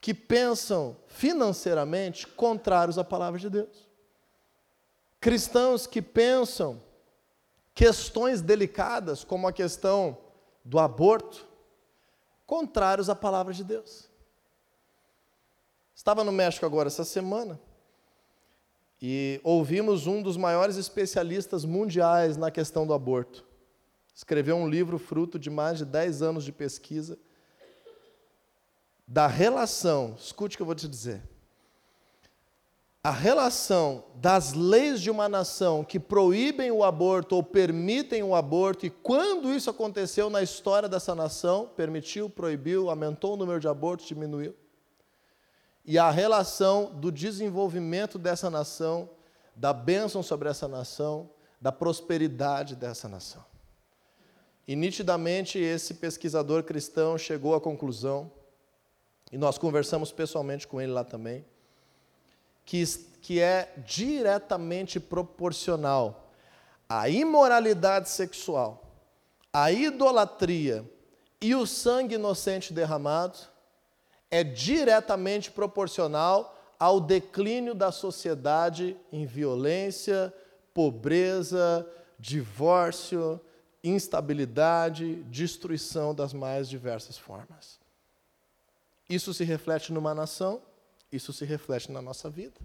Que 0.00 0.14
pensam 0.14 0.96
financeiramente 1.06 2.26
contrários 2.26 2.96
à 2.98 3.04
palavra 3.04 3.38
de 3.38 3.50
Deus. 3.50 3.86
Cristãos 5.20 5.86
que 5.86 6.00
pensam 6.00 6.80
questões 7.74 8.40
delicadas, 8.40 9.24
como 9.24 9.46
a 9.46 9.52
questão 9.52 10.16
do 10.64 10.78
aborto, 10.78 11.46
contrários 12.46 13.10
à 13.10 13.14
palavra 13.14 13.52
de 13.52 13.64
Deus. 13.64 14.08
Estava 15.94 16.22
no 16.22 16.32
México 16.32 16.64
agora 16.64 16.86
essa 16.86 17.04
semana 17.04 17.60
e 19.00 19.40
ouvimos 19.44 20.06
um 20.06 20.20
dos 20.20 20.36
maiores 20.36 20.76
especialistas 20.76 21.64
mundiais 21.64 22.36
na 22.36 22.50
questão 22.50 22.86
do 22.86 22.92
aborto. 22.92 23.46
Escreveu 24.14 24.56
um 24.56 24.68
livro 24.68 24.98
fruto 24.98 25.38
de 25.38 25.48
mais 25.48 25.78
de 25.78 25.84
10 25.84 26.22
anos 26.22 26.44
de 26.44 26.52
pesquisa 26.52 27.18
da 29.06 29.26
relação, 29.26 30.14
escute 30.18 30.54
o 30.54 30.58
que 30.58 30.62
eu 30.62 30.66
vou 30.66 30.74
te 30.74 30.86
dizer. 30.86 31.22
A 33.02 33.10
relação 33.10 34.04
das 34.16 34.52
leis 34.52 35.00
de 35.00 35.10
uma 35.10 35.28
nação 35.28 35.82
que 35.82 35.98
proíbem 35.98 36.70
o 36.70 36.84
aborto 36.84 37.36
ou 37.36 37.42
permitem 37.42 38.22
o 38.22 38.34
aborto, 38.34 38.84
e 38.84 38.90
quando 38.90 39.54
isso 39.54 39.70
aconteceu 39.70 40.28
na 40.28 40.42
história 40.42 40.88
dessa 40.88 41.14
nação, 41.14 41.70
permitiu, 41.74 42.28
proibiu, 42.28 42.90
aumentou 42.90 43.32
o 43.32 43.36
número 43.36 43.60
de 43.60 43.68
abortos, 43.68 44.06
diminuiu 44.06 44.54
e 45.88 45.98
a 45.98 46.10
relação 46.10 46.92
do 46.96 47.10
desenvolvimento 47.10 48.18
dessa 48.18 48.50
nação, 48.50 49.08
da 49.56 49.72
bênção 49.72 50.22
sobre 50.22 50.46
essa 50.46 50.68
nação, 50.68 51.30
da 51.58 51.72
prosperidade 51.72 52.76
dessa 52.76 53.08
nação. 53.08 53.42
E 54.66 54.76
nitidamente 54.76 55.58
esse 55.58 55.94
pesquisador 55.94 56.62
cristão 56.62 57.16
chegou 57.16 57.54
à 57.54 57.60
conclusão, 57.60 58.30
e 59.32 59.38
nós 59.38 59.56
conversamos 59.56 60.12
pessoalmente 60.12 60.68
com 60.68 60.78
ele 60.78 60.92
lá 60.92 61.04
também, 61.04 61.42
que, 62.66 62.84
que 63.22 63.40
é 63.40 63.72
diretamente 63.78 65.00
proporcional 65.00 66.30
à 66.86 67.08
imoralidade 67.08 68.10
sexual, 68.10 68.92
a 69.50 69.72
idolatria 69.72 70.84
e 71.40 71.54
o 71.54 71.64
sangue 71.64 72.16
inocente 72.16 72.74
derramado 72.74 73.38
é 74.30 74.44
diretamente 74.44 75.50
proporcional 75.50 76.54
ao 76.78 77.00
declínio 77.00 77.74
da 77.74 77.90
sociedade 77.90 78.96
em 79.12 79.26
violência, 79.26 80.32
pobreza, 80.72 81.86
divórcio, 82.18 83.40
instabilidade, 83.82 85.16
destruição 85.24 86.14
das 86.14 86.32
mais 86.32 86.68
diversas 86.68 87.16
formas. 87.16 87.78
Isso 89.08 89.32
se 89.32 89.44
reflete 89.44 89.92
numa 89.92 90.14
nação, 90.14 90.60
isso 91.10 91.32
se 91.32 91.44
reflete 91.44 91.90
na 91.90 92.02
nossa 92.02 92.28
vida. 92.28 92.60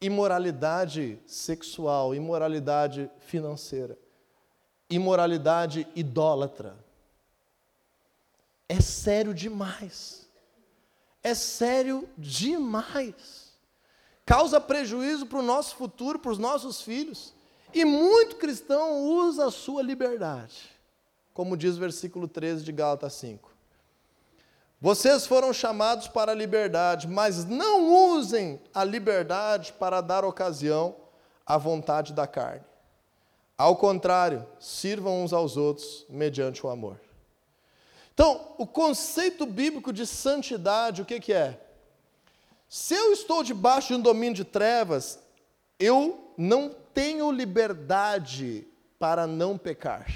Imoralidade 0.00 1.18
sexual, 1.26 2.14
imoralidade 2.14 3.10
financeira, 3.20 3.96
imoralidade 4.90 5.86
idólatra. 5.96 6.76
É 8.68 8.80
sério 8.80 9.34
demais. 9.34 10.26
É 11.22 11.34
sério 11.34 12.08
demais. 12.16 13.52
Causa 14.26 14.60
prejuízo 14.60 15.26
para 15.26 15.38
o 15.38 15.42
nosso 15.42 15.76
futuro, 15.76 16.18
para 16.18 16.32
os 16.32 16.38
nossos 16.38 16.80
filhos. 16.80 17.34
E 17.72 17.84
muito 17.84 18.36
cristão 18.36 19.00
usa 19.02 19.46
a 19.46 19.50
sua 19.50 19.82
liberdade, 19.82 20.70
como 21.32 21.56
diz 21.56 21.76
o 21.76 21.80
versículo 21.80 22.28
13 22.28 22.62
de 22.62 22.70
Gálatas 22.70 23.14
5. 23.14 23.52
Vocês 24.80 25.26
foram 25.26 25.52
chamados 25.52 26.06
para 26.06 26.32
a 26.32 26.34
liberdade, 26.34 27.08
mas 27.08 27.44
não 27.44 28.12
usem 28.12 28.60
a 28.72 28.84
liberdade 28.84 29.72
para 29.72 30.00
dar 30.00 30.24
ocasião 30.24 30.94
à 31.44 31.56
vontade 31.56 32.12
da 32.12 32.26
carne. 32.26 32.64
Ao 33.56 33.76
contrário, 33.76 34.46
sirvam 34.58 35.24
uns 35.24 35.32
aos 35.32 35.56
outros 35.56 36.04
mediante 36.08 36.64
o 36.66 36.70
amor. 36.70 37.00
Então, 38.14 38.54
o 38.56 38.66
conceito 38.66 39.44
bíblico 39.44 39.92
de 39.92 40.06
santidade, 40.06 41.02
o 41.02 41.04
que, 41.04 41.18
que 41.18 41.32
é? 41.32 41.60
Se 42.68 42.94
eu 42.94 43.12
estou 43.12 43.42
debaixo 43.42 43.88
de 43.88 43.94
um 43.94 44.00
domínio 44.00 44.34
de 44.34 44.44
trevas, 44.44 45.18
eu 45.78 46.32
não 46.38 46.70
tenho 46.94 47.30
liberdade 47.30 48.66
para 48.98 49.26
não 49.26 49.58
pecar. 49.58 50.06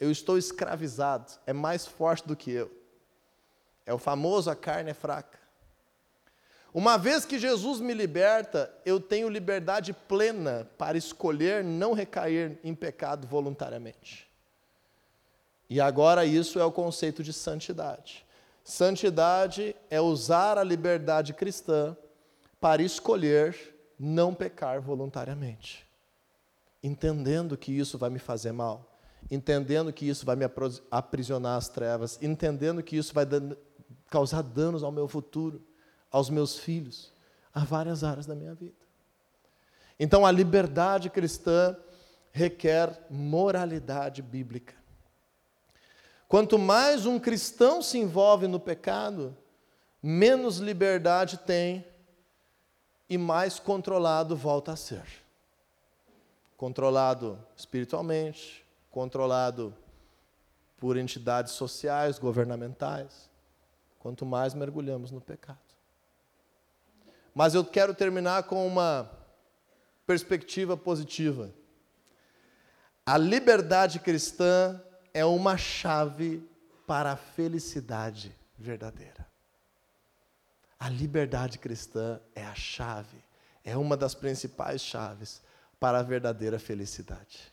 Eu 0.00 0.10
estou 0.10 0.36
escravizado, 0.36 1.30
é 1.46 1.52
mais 1.52 1.86
forte 1.86 2.26
do 2.26 2.34
que 2.34 2.50
eu. 2.50 2.70
É 3.84 3.92
o 3.92 3.98
famoso 3.98 4.50
a 4.50 4.56
carne 4.56 4.90
é 4.90 4.94
fraca. 4.94 5.38
Uma 6.72 6.98
vez 6.98 7.24
que 7.24 7.38
Jesus 7.38 7.80
me 7.80 7.94
liberta, 7.94 8.70
eu 8.84 9.00
tenho 9.00 9.28
liberdade 9.28 9.94
plena 9.94 10.68
para 10.76 10.98
escolher 10.98 11.64
não 11.64 11.94
recair 11.94 12.58
em 12.62 12.74
pecado 12.74 13.26
voluntariamente. 13.26 14.25
E 15.68 15.80
agora 15.80 16.24
isso 16.24 16.58
é 16.58 16.64
o 16.64 16.72
conceito 16.72 17.22
de 17.22 17.32
santidade. 17.32 18.24
Santidade 18.62 19.74
é 19.90 20.00
usar 20.00 20.58
a 20.58 20.64
liberdade 20.64 21.32
cristã 21.32 21.96
para 22.60 22.82
escolher 22.82 23.74
não 23.98 24.34
pecar 24.34 24.80
voluntariamente 24.80 25.86
entendendo 26.86 27.56
que 27.56 27.72
isso 27.72 27.98
vai 27.98 28.08
me 28.08 28.18
fazer 28.18 28.52
mal, 28.52 28.96
entendendo 29.30 29.92
que 29.92 30.08
isso 30.08 30.24
vai 30.24 30.36
me 30.36 30.44
aprisionar 30.90 31.56
às 31.56 31.68
trevas, 31.68 32.18
entendendo 32.22 32.82
que 32.82 32.96
isso 32.96 33.12
vai 33.12 33.26
causar 34.08 34.42
danos 34.42 34.82
ao 34.82 34.92
meu 34.92 35.08
futuro, 35.08 35.62
aos 36.10 36.30
meus 36.30 36.58
filhos, 36.58 37.12
a 37.52 37.64
várias 37.64 38.04
áreas 38.04 38.26
da 38.26 38.34
minha 38.34 38.54
vida. 38.54 38.76
Então 39.98 40.24
a 40.24 40.30
liberdade 40.30 41.10
cristã 41.10 41.76
requer 42.30 43.06
moralidade 43.10 44.22
bíblica. 44.22 44.74
Quanto 46.28 46.58
mais 46.58 47.06
um 47.06 47.18
cristão 47.18 47.80
se 47.80 47.98
envolve 47.98 48.46
no 48.46 48.58
pecado, 48.58 49.36
menos 50.02 50.58
liberdade 50.58 51.38
tem 51.38 51.86
e 53.08 53.16
mais 53.16 53.58
controlado 53.58 54.34
volta 54.36 54.72
a 54.72 54.76
ser 54.76 55.04
controlado 56.56 57.38
espiritualmente, 57.56 58.64
controlado 58.90 59.76
por 60.78 60.96
entidades 60.96 61.52
sociais, 61.52 62.18
governamentais, 62.18 63.30
quanto 63.98 64.24
mais 64.24 64.54
mergulhamos 64.54 65.10
no 65.10 65.20
pecado. 65.20 65.58
Mas 67.34 67.54
eu 67.54 67.64
quero 67.64 67.94
terminar 67.94 68.44
com 68.44 68.66
uma 68.66 69.10
perspectiva 70.06 70.76
positiva. 70.76 71.50
A 73.04 73.18
liberdade 73.18 73.98
cristã 73.98 74.82
é 75.16 75.24
uma 75.24 75.56
chave 75.56 76.46
para 76.86 77.12
a 77.12 77.16
felicidade 77.16 78.36
verdadeira. 78.58 79.26
A 80.78 80.90
liberdade 80.90 81.58
cristã 81.58 82.20
é 82.34 82.44
a 82.44 82.54
chave, 82.54 83.16
é 83.64 83.78
uma 83.78 83.96
das 83.96 84.14
principais 84.14 84.82
chaves 84.82 85.40
para 85.80 86.00
a 86.00 86.02
verdadeira 86.02 86.58
felicidade. 86.58 87.50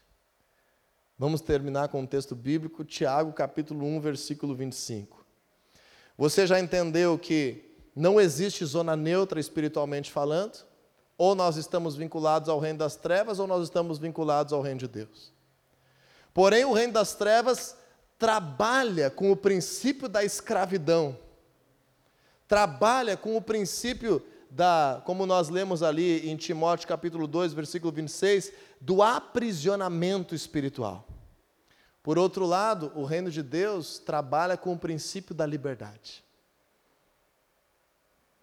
Vamos 1.18 1.40
terminar 1.40 1.88
com 1.88 2.02
um 2.02 2.06
texto 2.06 2.36
bíblico, 2.36 2.84
Tiago, 2.84 3.32
capítulo 3.32 3.86
1, 3.86 4.02
versículo 4.02 4.54
25. 4.54 5.26
Você 6.18 6.46
já 6.46 6.60
entendeu 6.60 7.18
que 7.18 7.64
não 7.96 8.20
existe 8.20 8.66
zona 8.66 8.98
neutra 8.98 9.40
espiritualmente 9.40 10.12
falando? 10.12 10.66
Ou 11.18 11.34
nós 11.34 11.56
estamos 11.56 11.96
vinculados 11.96 12.50
ao 12.50 12.60
reino 12.60 12.80
das 12.80 12.98
trevas, 12.98 13.40
ou 13.40 13.48
nós 13.48 13.64
estamos 13.64 14.00
vinculados 14.00 14.52
ao 14.52 14.62
reino 14.62 14.82
de 14.82 14.88
Deus. 14.90 15.33
Porém, 16.34 16.66
o 16.66 16.74
reino 16.74 16.94
das 16.94 17.14
trevas 17.14 17.78
trabalha 18.18 19.10
com 19.10 19.32
o 19.32 19.36
princípio 19.36 20.08
da 20.08 20.24
escravidão, 20.24 21.18
trabalha 22.48 23.16
com 23.16 23.36
o 23.36 23.42
princípio 23.42 24.26
da, 24.50 25.02
como 25.06 25.26
nós 25.26 25.50
lemos 25.50 25.84
ali 25.84 26.30
em 26.30 26.38
Timóteo 26.38 26.88
capítulo 26.88 27.28
2, 27.28 27.54
versículo 27.54 27.92
26, 27.92 28.52
do 28.80 29.02
aprisionamento 29.02 30.34
espiritual. 30.36 31.08
Por 32.02 32.20
outro 32.20 32.46
lado, 32.46 32.92
o 32.96 33.06
reino 33.06 33.32
de 33.32 33.42
Deus 33.42 33.98
trabalha 33.98 34.58
com 34.58 34.74
o 34.74 34.80
princípio 34.80 35.34
da 35.34 35.46
liberdade. 35.46 36.24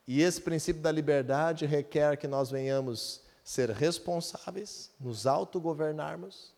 E 0.07 0.23
esse 0.23 0.41
princípio 0.41 0.83
da 0.83 0.91
liberdade 0.91 1.67
requer 1.67 2.17
que 2.17 2.27
nós 2.27 2.51
venhamos 2.51 3.21
ser 3.45 3.71
responsáveis, 3.71 4.91
nos 4.99 5.27
autogovernarmos, 5.27 6.53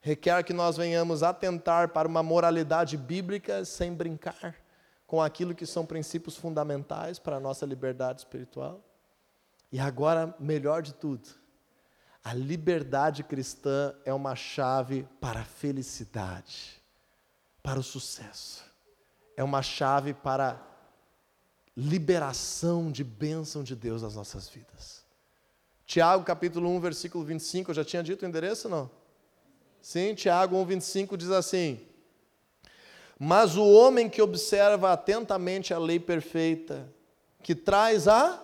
requer 0.00 0.42
que 0.42 0.52
nós 0.52 0.76
venhamos 0.76 1.22
atentar 1.22 1.90
para 1.90 2.08
uma 2.08 2.22
moralidade 2.22 2.96
bíblica 2.96 3.64
sem 3.64 3.92
brincar 3.94 4.56
com 5.06 5.20
aquilo 5.20 5.54
que 5.54 5.66
são 5.66 5.84
princípios 5.84 6.36
fundamentais 6.36 7.18
para 7.18 7.36
a 7.36 7.40
nossa 7.40 7.66
liberdade 7.66 8.20
espiritual. 8.20 8.80
E 9.72 9.78
agora, 9.78 10.34
melhor 10.38 10.82
de 10.82 10.94
tudo, 10.94 11.28
a 12.22 12.32
liberdade 12.32 13.24
cristã 13.24 13.94
é 14.04 14.12
uma 14.12 14.34
chave 14.34 15.06
para 15.20 15.40
a 15.40 15.44
felicidade, 15.44 16.80
para 17.62 17.78
o 17.78 17.82
sucesso. 17.82 18.64
É 19.36 19.44
uma 19.44 19.62
chave 19.62 20.14
para 20.14 20.50
a 20.50 20.60
liberação 21.76 22.90
de 22.90 23.02
bênção 23.02 23.62
de 23.62 23.74
Deus 23.74 24.02
nas 24.02 24.14
nossas 24.14 24.48
vidas. 24.48 25.04
Tiago 25.86 26.24
capítulo 26.24 26.68
1, 26.68 26.80
versículo 26.80 27.24
25, 27.24 27.70
eu 27.70 27.74
já 27.74 27.84
tinha 27.84 28.02
dito 28.02 28.22
o 28.22 28.28
endereço 28.28 28.68
não? 28.68 28.90
Sim, 29.80 30.14
Tiago 30.14 30.56
1, 30.56 30.64
25 30.64 31.16
diz 31.16 31.30
assim: 31.30 31.80
mas 33.22 33.54
o 33.54 33.70
homem 33.70 34.08
que 34.08 34.22
observa 34.22 34.92
atentamente 34.92 35.74
a 35.74 35.78
lei 35.78 36.00
perfeita, 36.00 36.88
que 37.42 37.54
traz 37.54 38.08
a 38.08 38.42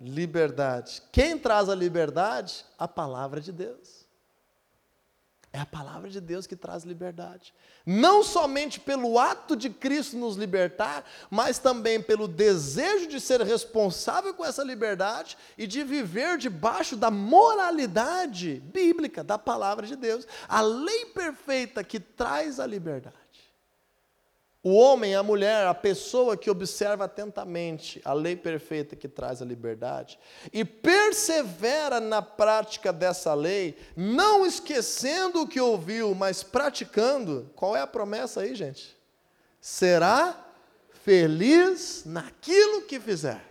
liberdade. 0.00 1.00
Quem 1.12 1.38
traz 1.38 1.68
a 1.68 1.74
liberdade? 1.74 2.64
A 2.76 2.88
palavra 2.88 3.40
de 3.40 3.52
Deus. 3.52 4.05
É 5.56 5.60
a 5.60 5.64
palavra 5.64 6.10
de 6.10 6.20
Deus 6.20 6.46
que 6.46 6.54
traz 6.54 6.84
liberdade. 6.84 7.54
Não 7.86 8.22
somente 8.22 8.78
pelo 8.78 9.18
ato 9.18 9.56
de 9.56 9.70
Cristo 9.70 10.14
nos 10.14 10.36
libertar, 10.36 11.02
mas 11.30 11.58
também 11.58 11.98
pelo 11.98 12.28
desejo 12.28 13.06
de 13.06 13.18
ser 13.18 13.40
responsável 13.40 14.34
com 14.34 14.44
essa 14.44 14.62
liberdade 14.62 15.34
e 15.56 15.66
de 15.66 15.82
viver 15.82 16.36
debaixo 16.36 16.94
da 16.94 17.10
moralidade 17.10 18.62
bíblica 18.66 19.24
da 19.24 19.38
palavra 19.38 19.86
de 19.86 19.96
Deus. 19.96 20.26
A 20.46 20.60
lei 20.60 21.06
perfeita 21.06 21.82
que 21.82 21.98
traz 21.98 22.60
a 22.60 22.66
liberdade. 22.66 23.16
O 24.68 24.74
homem, 24.74 25.14
a 25.14 25.22
mulher, 25.22 25.64
a 25.64 25.72
pessoa 25.72 26.36
que 26.36 26.50
observa 26.50 27.04
atentamente 27.04 28.02
a 28.04 28.12
lei 28.12 28.34
perfeita 28.34 28.96
que 28.96 29.06
traz 29.06 29.40
a 29.40 29.44
liberdade 29.44 30.18
e 30.52 30.64
persevera 30.64 32.00
na 32.00 32.20
prática 32.20 32.92
dessa 32.92 33.32
lei, 33.32 33.78
não 33.96 34.44
esquecendo 34.44 35.42
o 35.42 35.46
que 35.46 35.60
ouviu, 35.60 36.16
mas 36.16 36.42
praticando, 36.42 37.48
qual 37.54 37.76
é 37.76 37.80
a 37.80 37.86
promessa 37.86 38.40
aí, 38.40 38.56
gente? 38.56 38.98
Será 39.60 40.36
feliz 41.04 42.02
naquilo 42.04 42.82
que 42.82 42.98
fizer. 42.98 43.44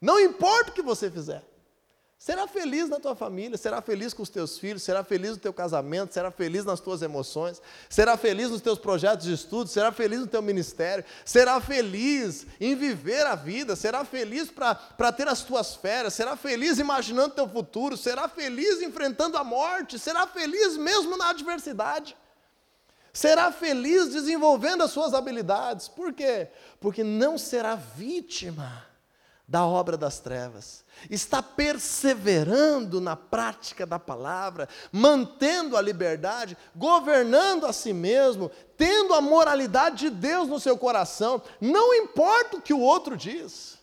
Não 0.00 0.18
importa 0.18 0.70
o 0.70 0.74
que 0.74 0.80
você 0.80 1.10
fizer, 1.10 1.44
Será 2.22 2.46
feliz 2.46 2.88
na 2.88 3.00
tua 3.00 3.16
família, 3.16 3.58
será 3.58 3.82
feliz 3.82 4.14
com 4.14 4.22
os 4.22 4.28
teus 4.28 4.56
filhos, 4.56 4.84
será 4.84 5.02
feliz 5.02 5.32
no 5.32 5.38
teu 5.38 5.52
casamento, 5.52 6.14
será 6.14 6.30
feliz 6.30 6.64
nas 6.64 6.78
tuas 6.78 7.02
emoções, 7.02 7.60
será 7.90 8.16
feliz 8.16 8.48
nos 8.48 8.60
teus 8.60 8.78
projetos 8.78 9.26
de 9.26 9.32
estudo, 9.32 9.68
será 9.68 9.90
feliz 9.90 10.20
no 10.20 10.28
teu 10.28 10.40
ministério, 10.40 11.04
será 11.24 11.60
feliz 11.60 12.46
em 12.60 12.76
viver 12.76 13.26
a 13.26 13.34
vida, 13.34 13.74
será 13.74 14.04
feliz 14.04 14.52
para 14.52 15.10
ter 15.10 15.26
as 15.26 15.42
tuas 15.42 15.74
férias, 15.74 16.14
será 16.14 16.36
feliz 16.36 16.78
imaginando 16.78 17.34
teu 17.34 17.48
futuro, 17.48 17.96
será 17.96 18.28
feliz 18.28 18.80
enfrentando 18.80 19.36
a 19.36 19.42
morte, 19.42 19.98
será 19.98 20.24
feliz 20.24 20.76
mesmo 20.76 21.16
na 21.16 21.30
adversidade. 21.30 22.16
Será 23.12 23.50
feliz 23.50 24.12
desenvolvendo 24.12 24.84
as 24.84 24.92
suas 24.92 25.12
habilidades. 25.12 25.88
Por 25.88 26.12
quê? 26.12 26.46
Porque 26.78 27.02
não 27.02 27.36
será 27.36 27.74
vítima 27.74 28.91
da 29.52 29.66
obra 29.66 29.98
das 29.98 30.18
trevas, 30.18 30.82
está 31.10 31.42
perseverando 31.42 33.02
na 33.02 33.14
prática 33.14 33.84
da 33.84 33.98
palavra, 33.98 34.66
mantendo 34.90 35.76
a 35.76 35.82
liberdade, 35.82 36.56
governando 36.74 37.66
a 37.66 37.72
si 37.72 37.92
mesmo, 37.92 38.50
tendo 38.78 39.12
a 39.12 39.20
moralidade 39.20 40.08
de 40.08 40.10
Deus 40.10 40.48
no 40.48 40.58
seu 40.58 40.78
coração, 40.78 41.42
não 41.60 41.94
importa 41.94 42.56
o 42.56 42.62
que 42.62 42.72
o 42.72 42.80
outro 42.80 43.14
diz, 43.14 43.78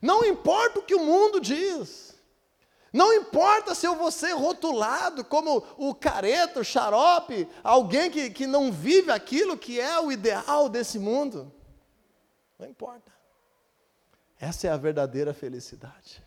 não 0.00 0.24
importa 0.24 0.78
o 0.78 0.82
que 0.82 0.94
o 0.94 1.04
mundo 1.04 1.38
diz. 1.38 2.06
Não 2.92 3.12
importa 3.12 3.74
se 3.74 3.86
eu 3.86 3.94
vou 3.94 4.10
ser 4.10 4.32
rotulado 4.32 5.22
como 5.22 5.62
o 5.76 5.94
careta, 5.94 6.60
o 6.60 6.64
xarope, 6.64 7.46
alguém 7.62 8.10
que, 8.10 8.30
que 8.30 8.46
não 8.46 8.72
vive 8.72 9.10
aquilo 9.10 9.58
que 9.58 9.78
é 9.78 10.00
o 10.00 10.10
ideal 10.10 10.66
desse 10.70 10.98
mundo. 10.98 11.52
Não 12.58 12.66
importa. 12.66 13.15
Essa 14.38 14.66
é 14.66 14.70
a 14.70 14.76
verdadeira 14.76 15.32
felicidade. 15.32 16.22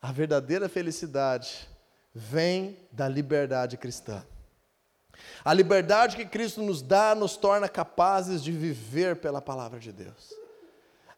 A 0.00 0.10
verdadeira 0.10 0.68
felicidade 0.68 1.68
vem 2.14 2.78
da 2.90 3.06
liberdade 3.08 3.76
cristã. 3.76 4.24
A 5.44 5.52
liberdade 5.52 6.16
que 6.16 6.24
Cristo 6.24 6.62
nos 6.62 6.80
dá 6.80 7.14
nos 7.14 7.36
torna 7.36 7.68
capazes 7.68 8.42
de 8.42 8.50
viver 8.50 9.16
pela 9.16 9.42
palavra 9.42 9.78
de 9.78 9.92
Deus. 9.92 10.32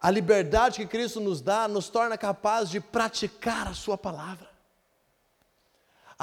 A 0.00 0.10
liberdade 0.10 0.80
que 0.80 0.86
Cristo 0.86 1.20
nos 1.20 1.40
dá 1.40 1.68
nos 1.68 1.88
torna 1.88 2.18
capazes 2.18 2.70
de 2.70 2.80
praticar 2.80 3.68
a 3.68 3.74
Sua 3.74 3.96
palavra. 3.96 4.51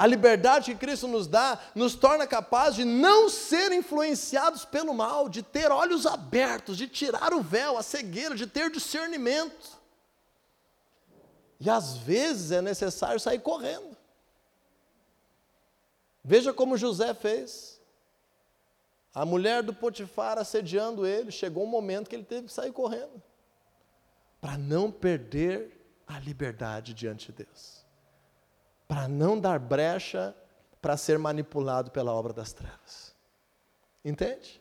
A 0.00 0.06
liberdade 0.06 0.72
que 0.72 0.78
Cristo 0.78 1.06
nos 1.06 1.26
dá 1.26 1.60
nos 1.74 1.94
torna 1.94 2.26
capazes 2.26 2.76
de 2.76 2.84
não 2.86 3.28
ser 3.28 3.70
influenciados 3.70 4.64
pelo 4.64 4.94
mal, 4.94 5.28
de 5.28 5.42
ter 5.42 5.70
olhos 5.70 6.06
abertos, 6.06 6.78
de 6.78 6.88
tirar 6.88 7.34
o 7.34 7.42
véu, 7.42 7.76
a 7.76 7.82
cegueira, 7.82 8.34
de 8.34 8.46
ter 8.46 8.70
discernimento. 8.70 9.78
E 11.60 11.68
às 11.68 11.98
vezes 11.98 12.50
é 12.50 12.62
necessário 12.62 13.20
sair 13.20 13.40
correndo. 13.40 13.94
Veja 16.24 16.50
como 16.50 16.78
José 16.78 17.12
fez. 17.12 17.78
A 19.14 19.26
mulher 19.26 19.62
do 19.62 19.74
Potifar 19.74 20.38
assediando 20.38 21.04
ele, 21.04 21.30
chegou 21.30 21.64
um 21.64 21.70
momento 21.70 22.08
que 22.08 22.16
ele 22.16 22.24
teve 22.24 22.46
que 22.46 22.54
sair 22.54 22.72
correndo, 22.72 23.22
para 24.40 24.56
não 24.56 24.90
perder 24.90 25.78
a 26.06 26.18
liberdade 26.18 26.94
diante 26.94 27.30
de 27.30 27.44
Deus 27.44 27.79
para 28.90 29.06
não 29.06 29.38
dar 29.38 29.60
brecha 29.60 30.34
para 30.82 30.96
ser 30.96 31.16
manipulado 31.16 31.92
pela 31.92 32.12
obra 32.12 32.32
das 32.32 32.52
trevas. 32.52 33.14
Entende? 34.04 34.60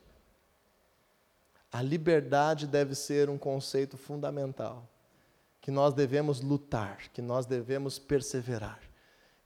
A 1.71 1.81
liberdade 1.81 2.67
deve 2.67 2.93
ser 2.93 3.27
um 3.27 3.39
conceito 3.39 3.97
fundamental, 3.97 4.87
que 5.59 5.71
nós 5.71 5.95
devemos 5.95 6.41
lutar, 6.41 7.09
que 7.11 7.23
nós 7.23 7.47
devemos 7.47 7.97
perseverar, 7.97 8.79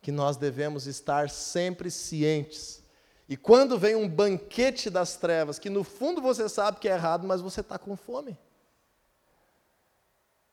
que 0.01 0.11
nós 0.11 0.35
devemos 0.35 0.85
estar 0.85 1.29
sempre 1.29 1.89
cientes. 1.89 2.83
E 3.29 3.37
quando 3.37 3.79
vem 3.79 3.95
um 3.95 4.09
banquete 4.09 4.89
das 4.89 5.15
trevas, 5.15 5.57
que 5.57 5.69
no 5.69 5.85
fundo 5.85 6.21
você 6.21 6.49
sabe 6.49 6.81
que 6.81 6.89
é 6.89 6.93
errado, 6.93 7.25
mas 7.25 7.39
você 7.39 7.61
está 7.61 7.79
com 7.79 7.95
fome. 7.95 8.37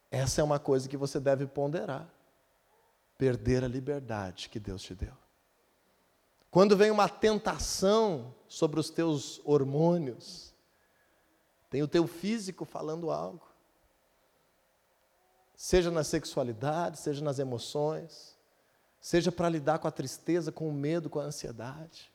Essa 0.08 0.40
é 0.40 0.44
uma 0.44 0.60
coisa 0.60 0.88
que 0.88 0.96
você 0.96 1.18
deve 1.18 1.48
ponderar 1.48 2.08
perder 3.20 3.62
a 3.62 3.68
liberdade 3.68 4.48
que 4.48 4.58
Deus 4.58 4.80
te 4.80 4.94
deu. 4.94 5.12
Quando 6.50 6.74
vem 6.74 6.90
uma 6.90 7.06
tentação 7.06 8.34
sobre 8.48 8.80
os 8.80 8.88
teus 8.88 9.42
hormônios, 9.44 10.54
tem 11.68 11.82
o 11.82 11.86
teu 11.86 12.06
físico 12.06 12.64
falando 12.64 13.10
algo. 13.10 13.46
Seja 15.54 15.90
na 15.90 16.02
sexualidade, 16.02 16.98
seja 16.98 17.22
nas 17.22 17.38
emoções, 17.38 18.38
seja 18.98 19.30
para 19.30 19.50
lidar 19.50 19.80
com 19.80 19.86
a 19.86 19.92
tristeza, 19.92 20.50
com 20.50 20.66
o 20.66 20.72
medo, 20.72 21.10
com 21.10 21.20
a 21.20 21.24
ansiedade. 21.24 22.10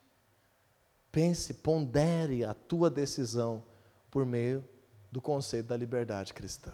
Pense, 1.11 1.53
pondere 1.53 2.43
a 2.43 2.55
tua 2.55 2.89
decisão 2.89 3.63
por 4.09 4.25
meio 4.25 4.67
do 5.11 5.21
conceito 5.21 5.67
da 5.67 5.77
liberdade 5.77 6.33
cristã. 6.33 6.73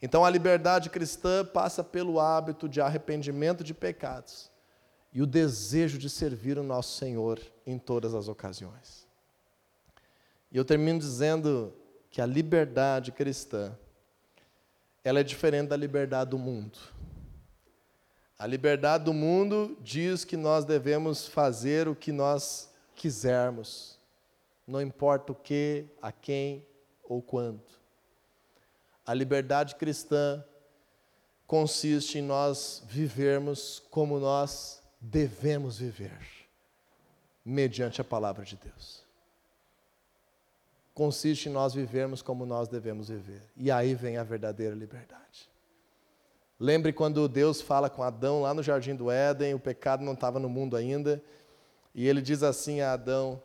Então 0.00 0.24
a 0.24 0.30
liberdade 0.30 0.90
cristã 0.90 1.44
passa 1.44 1.82
pelo 1.82 2.20
hábito 2.20 2.68
de 2.68 2.80
arrependimento 2.80 3.64
de 3.64 3.74
pecados 3.74 4.50
e 5.12 5.20
o 5.20 5.26
desejo 5.26 5.98
de 5.98 6.08
servir 6.08 6.58
o 6.58 6.62
nosso 6.62 6.96
Senhor 6.96 7.40
em 7.66 7.78
todas 7.78 8.14
as 8.14 8.28
ocasiões. 8.28 9.06
E 10.50 10.56
eu 10.56 10.64
termino 10.64 10.98
dizendo 10.98 11.74
que 12.10 12.20
a 12.20 12.26
liberdade 12.26 13.12
cristã 13.12 13.76
ela 15.02 15.20
é 15.20 15.22
diferente 15.22 15.68
da 15.68 15.76
liberdade 15.76 16.30
do 16.30 16.38
mundo. 16.38 16.78
A 18.38 18.46
liberdade 18.46 19.04
do 19.04 19.12
mundo 19.12 19.76
diz 19.80 20.24
que 20.24 20.36
nós 20.36 20.64
devemos 20.64 21.26
fazer 21.26 21.88
o 21.88 21.96
que 21.96 22.12
nós 22.12 22.72
quisermos, 22.94 23.98
não 24.66 24.80
importa 24.80 25.32
o 25.32 25.34
que, 25.34 25.86
a 26.00 26.12
quem 26.12 26.66
ou 27.02 27.20
quando. 27.22 27.77
A 29.08 29.14
liberdade 29.14 29.74
cristã 29.76 30.44
consiste 31.46 32.18
em 32.18 32.22
nós 32.22 32.82
vivermos 32.86 33.82
como 33.90 34.20
nós 34.20 34.82
devemos 35.00 35.78
viver, 35.78 36.20
mediante 37.42 38.02
a 38.02 38.04
palavra 38.04 38.44
de 38.44 38.56
Deus. 38.56 39.02
Consiste 40.92 41.48
em 41.48 41.52
nós 41.52 41.72
vivermos 41.72 42.20
como 42.20 42.44
nós 42.44 42.68
devemos 42.68 43.08
viver. 43.08 43.40
E 43.56 43.70
aí 43.70 43.94
vem 43.94 44.18
a 44.18 44.22
verdadeira 44.22 44.74
liberdade. 44.74 45.48
Lembre 46.60 46.92
quando 46.92 47.26
Deus 47.26 47.62
fala 47.62 47.88
com 47.88 48.02
Adão 48.02 48.42
lá 48.42 48.52
no 48.52 48.62
jardim 48.62 48.94
do 48.94 49.10
Éden, 49.10 49.54
o 49.54 49.58
pecado 49.58 50.04
não 50.04 50.12
estava 50.12 50.38
no 50.38 50.50
mundo 50.50 50.76
ainda, 50.76 51.24
e 51.94 52.06
ele 52.06 52.20
diz 52.20 52.42
assim 52.42 52.82
a 52.82 52.92
Adão: 52.92 53.42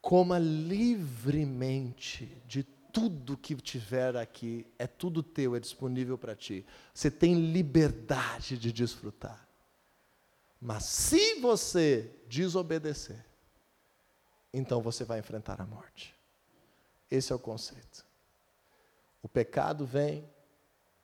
coma 0.00 0.38
livremente 0.38 2.24
de 2.46 2.77
tudo 2.92 3.36
que 3.36 3.54
tiver 3.56 4.16
aqui 4.16 4.66
é 4.78 4.86
tudo 4.86 5.22
teu, 5.22 5.54
é 5.54 5.60
disponível 5.60 6.16
para 6.18 6.34
ti. 6.34 6.64
Você 6.92 7.10
tem 7.10 7.34
liberdade 7.52 8.58
de 8.58 8.72
desfrutar. 8.72 9.46
Mas 10.60 10.84
se 10.84 11.40
você 11.40 12.10
desobedecer, 12.28 13.24
então 14.52 14.80
você 14.80 15.04
vai 15.04 15.18
enfrentar 15.18 15.60
a 15.60 15.66
morte. 15.66 16.14
Esse 17.10 17.32
é 17.32 17.36
o 17.36 17.38
conceito. 17.38 18.04
O 19.22 19.28
pecado 19.28 19.86
vem 19.86 20.28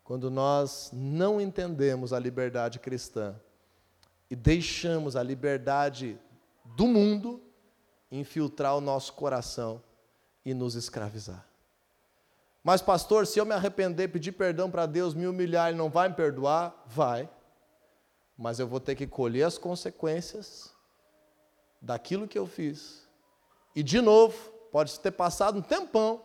quando 0.02 0.30
nós 0.30 0.90
não 0.92 1.40
entendemos 1.40 2.12
a 2.12 2.18
liberdade 2.18 2.78
cristã 2.78 3.34
e 4.30 4.36
deixamos 4.36 5.16
a 5.16 5.22
liberdade 5.22 6.18
do 6.76 6.86
mundo 6.86 7.42
infiltrar 8.10 8.76
o 8.76 8.80
nosso 8.80 9.12
coração 9.14 9.82
e 10.44 10.52
nos 10.52 10.74
escravizar. 10.74 11.46
Mas, 12.64 12.80
pastor, 12.80 13.26
se 13.26 13.38
eu 13.38 13.44
me 13.44 13.52
arrepender, 13.52 14.08
pedir 14.08 14.32
perdão 14.32 14.70
para 14.70 14.86
Deus, 14.86 15.12
me 15.12 15.26
humilhar, 15.26 15.68
Ele 15.68 15.76
não 15.76 15.90
vai 15.90 16.08
me 16.08 16.14
perdoar? 16.14 16.74
Vai. 16.86 17.28
Mas 18.38 18.58
eu 18.58 18.66
vou 18.66 18.80
ter 18.80 18.94
que 18.94 19.06
colher 19.06 19.42
as 19.42 19.58
consequências 19.58 20.72
daquilo 21.80 22.26
que 22.26 22.38
eu 22.38 22.46
fiz. 22.46 23.06
E, 23.76 23.82
de 23.82 24.00
novo, 24.00 24.50
pode 24.72 24.98
ter 24.98 25.10
passado 25.10 25.58
um 25.58 25.62
tempão, 25.62 26.24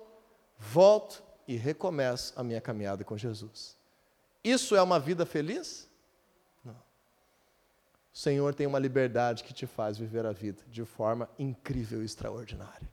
volto 0.57 1.21
e 1.45 1.57
recomeço 1.57 2.33
a 2.37 2.43
minha 2.43 2.61
caminhada 2.61 3.03
com 3.03 3.17
Jesus. 3.17 3.77
Isso 4.41 4.77
é 4.77 4.81
uma 4.81 4.97
vida 4.97 5.25
feliz? 5.25 5.89
Não. 6.63 6.73
O 8.13 8.17
Senhor 8.17 8.55
tem 8.55 8.65
uma 8.65 8.79
liberdade 8.79 9.43
que 9.43 9.53
te 9.53 9.67
faz 9.67 9.97
viver 9.97 10.25
a 10.25 10.31
vida 10.31 10.63
de 10.69 10.85
forma 10.85 11.29
incrível 11.37 12.01
e 12.01 12.05
extraordinária 12.05 12.87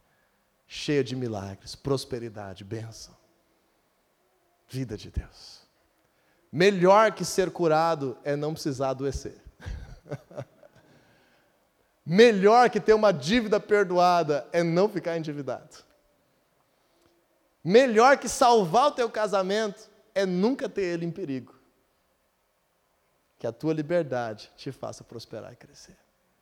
cheia 0.68 1.05
de 1.05 1.14
milagres, 1.14 1.76
prosperidade, 1.76 2.64
bênção 2.64 3.14
vida 4.69 4.97
de 4.97 5.11
Deus. 5.11 5.61
Melhor 6.51 7.12
que 7.12 7.25
ser 7.25 7.51
curado 7.51 8.17
é 8.25 8.37
não 8.37 8.53
precisar 8.53 8.91
adoecer. 8.91 9.41
Melhor 12.05 12.71
que 12.71 12.81
ter 12.81 12.95
uma 12.95 13.12
dívida 13.12 13.59
perdoada 13.59 14.47
é 14.53 14.62
não 14.62 14.89
ficar 14.89 15.17
endividado. 15.17 15.85
Melhor 17.64 18.17
que 18.17 18.29
salvar 18.29 18.87
o 18.87 18.93
teu 18.93 19.11
casamento 19.11 19.91
é 20.14 20.25
nunca 20.25 20.69
ter 20.69 20.83
ele 20.83 21.05
em 21.05 21.11
perigo. 21.11 21.55
que 23.39 23.47
a 23.47 23.53
tua 23.53 23.75
liberdade 23.75 24.51
te 24.57 24.73
faça 24.73 25.05
prosperar 25.05 25.53
e 25.53 25.57
crescer. 25.57 25.97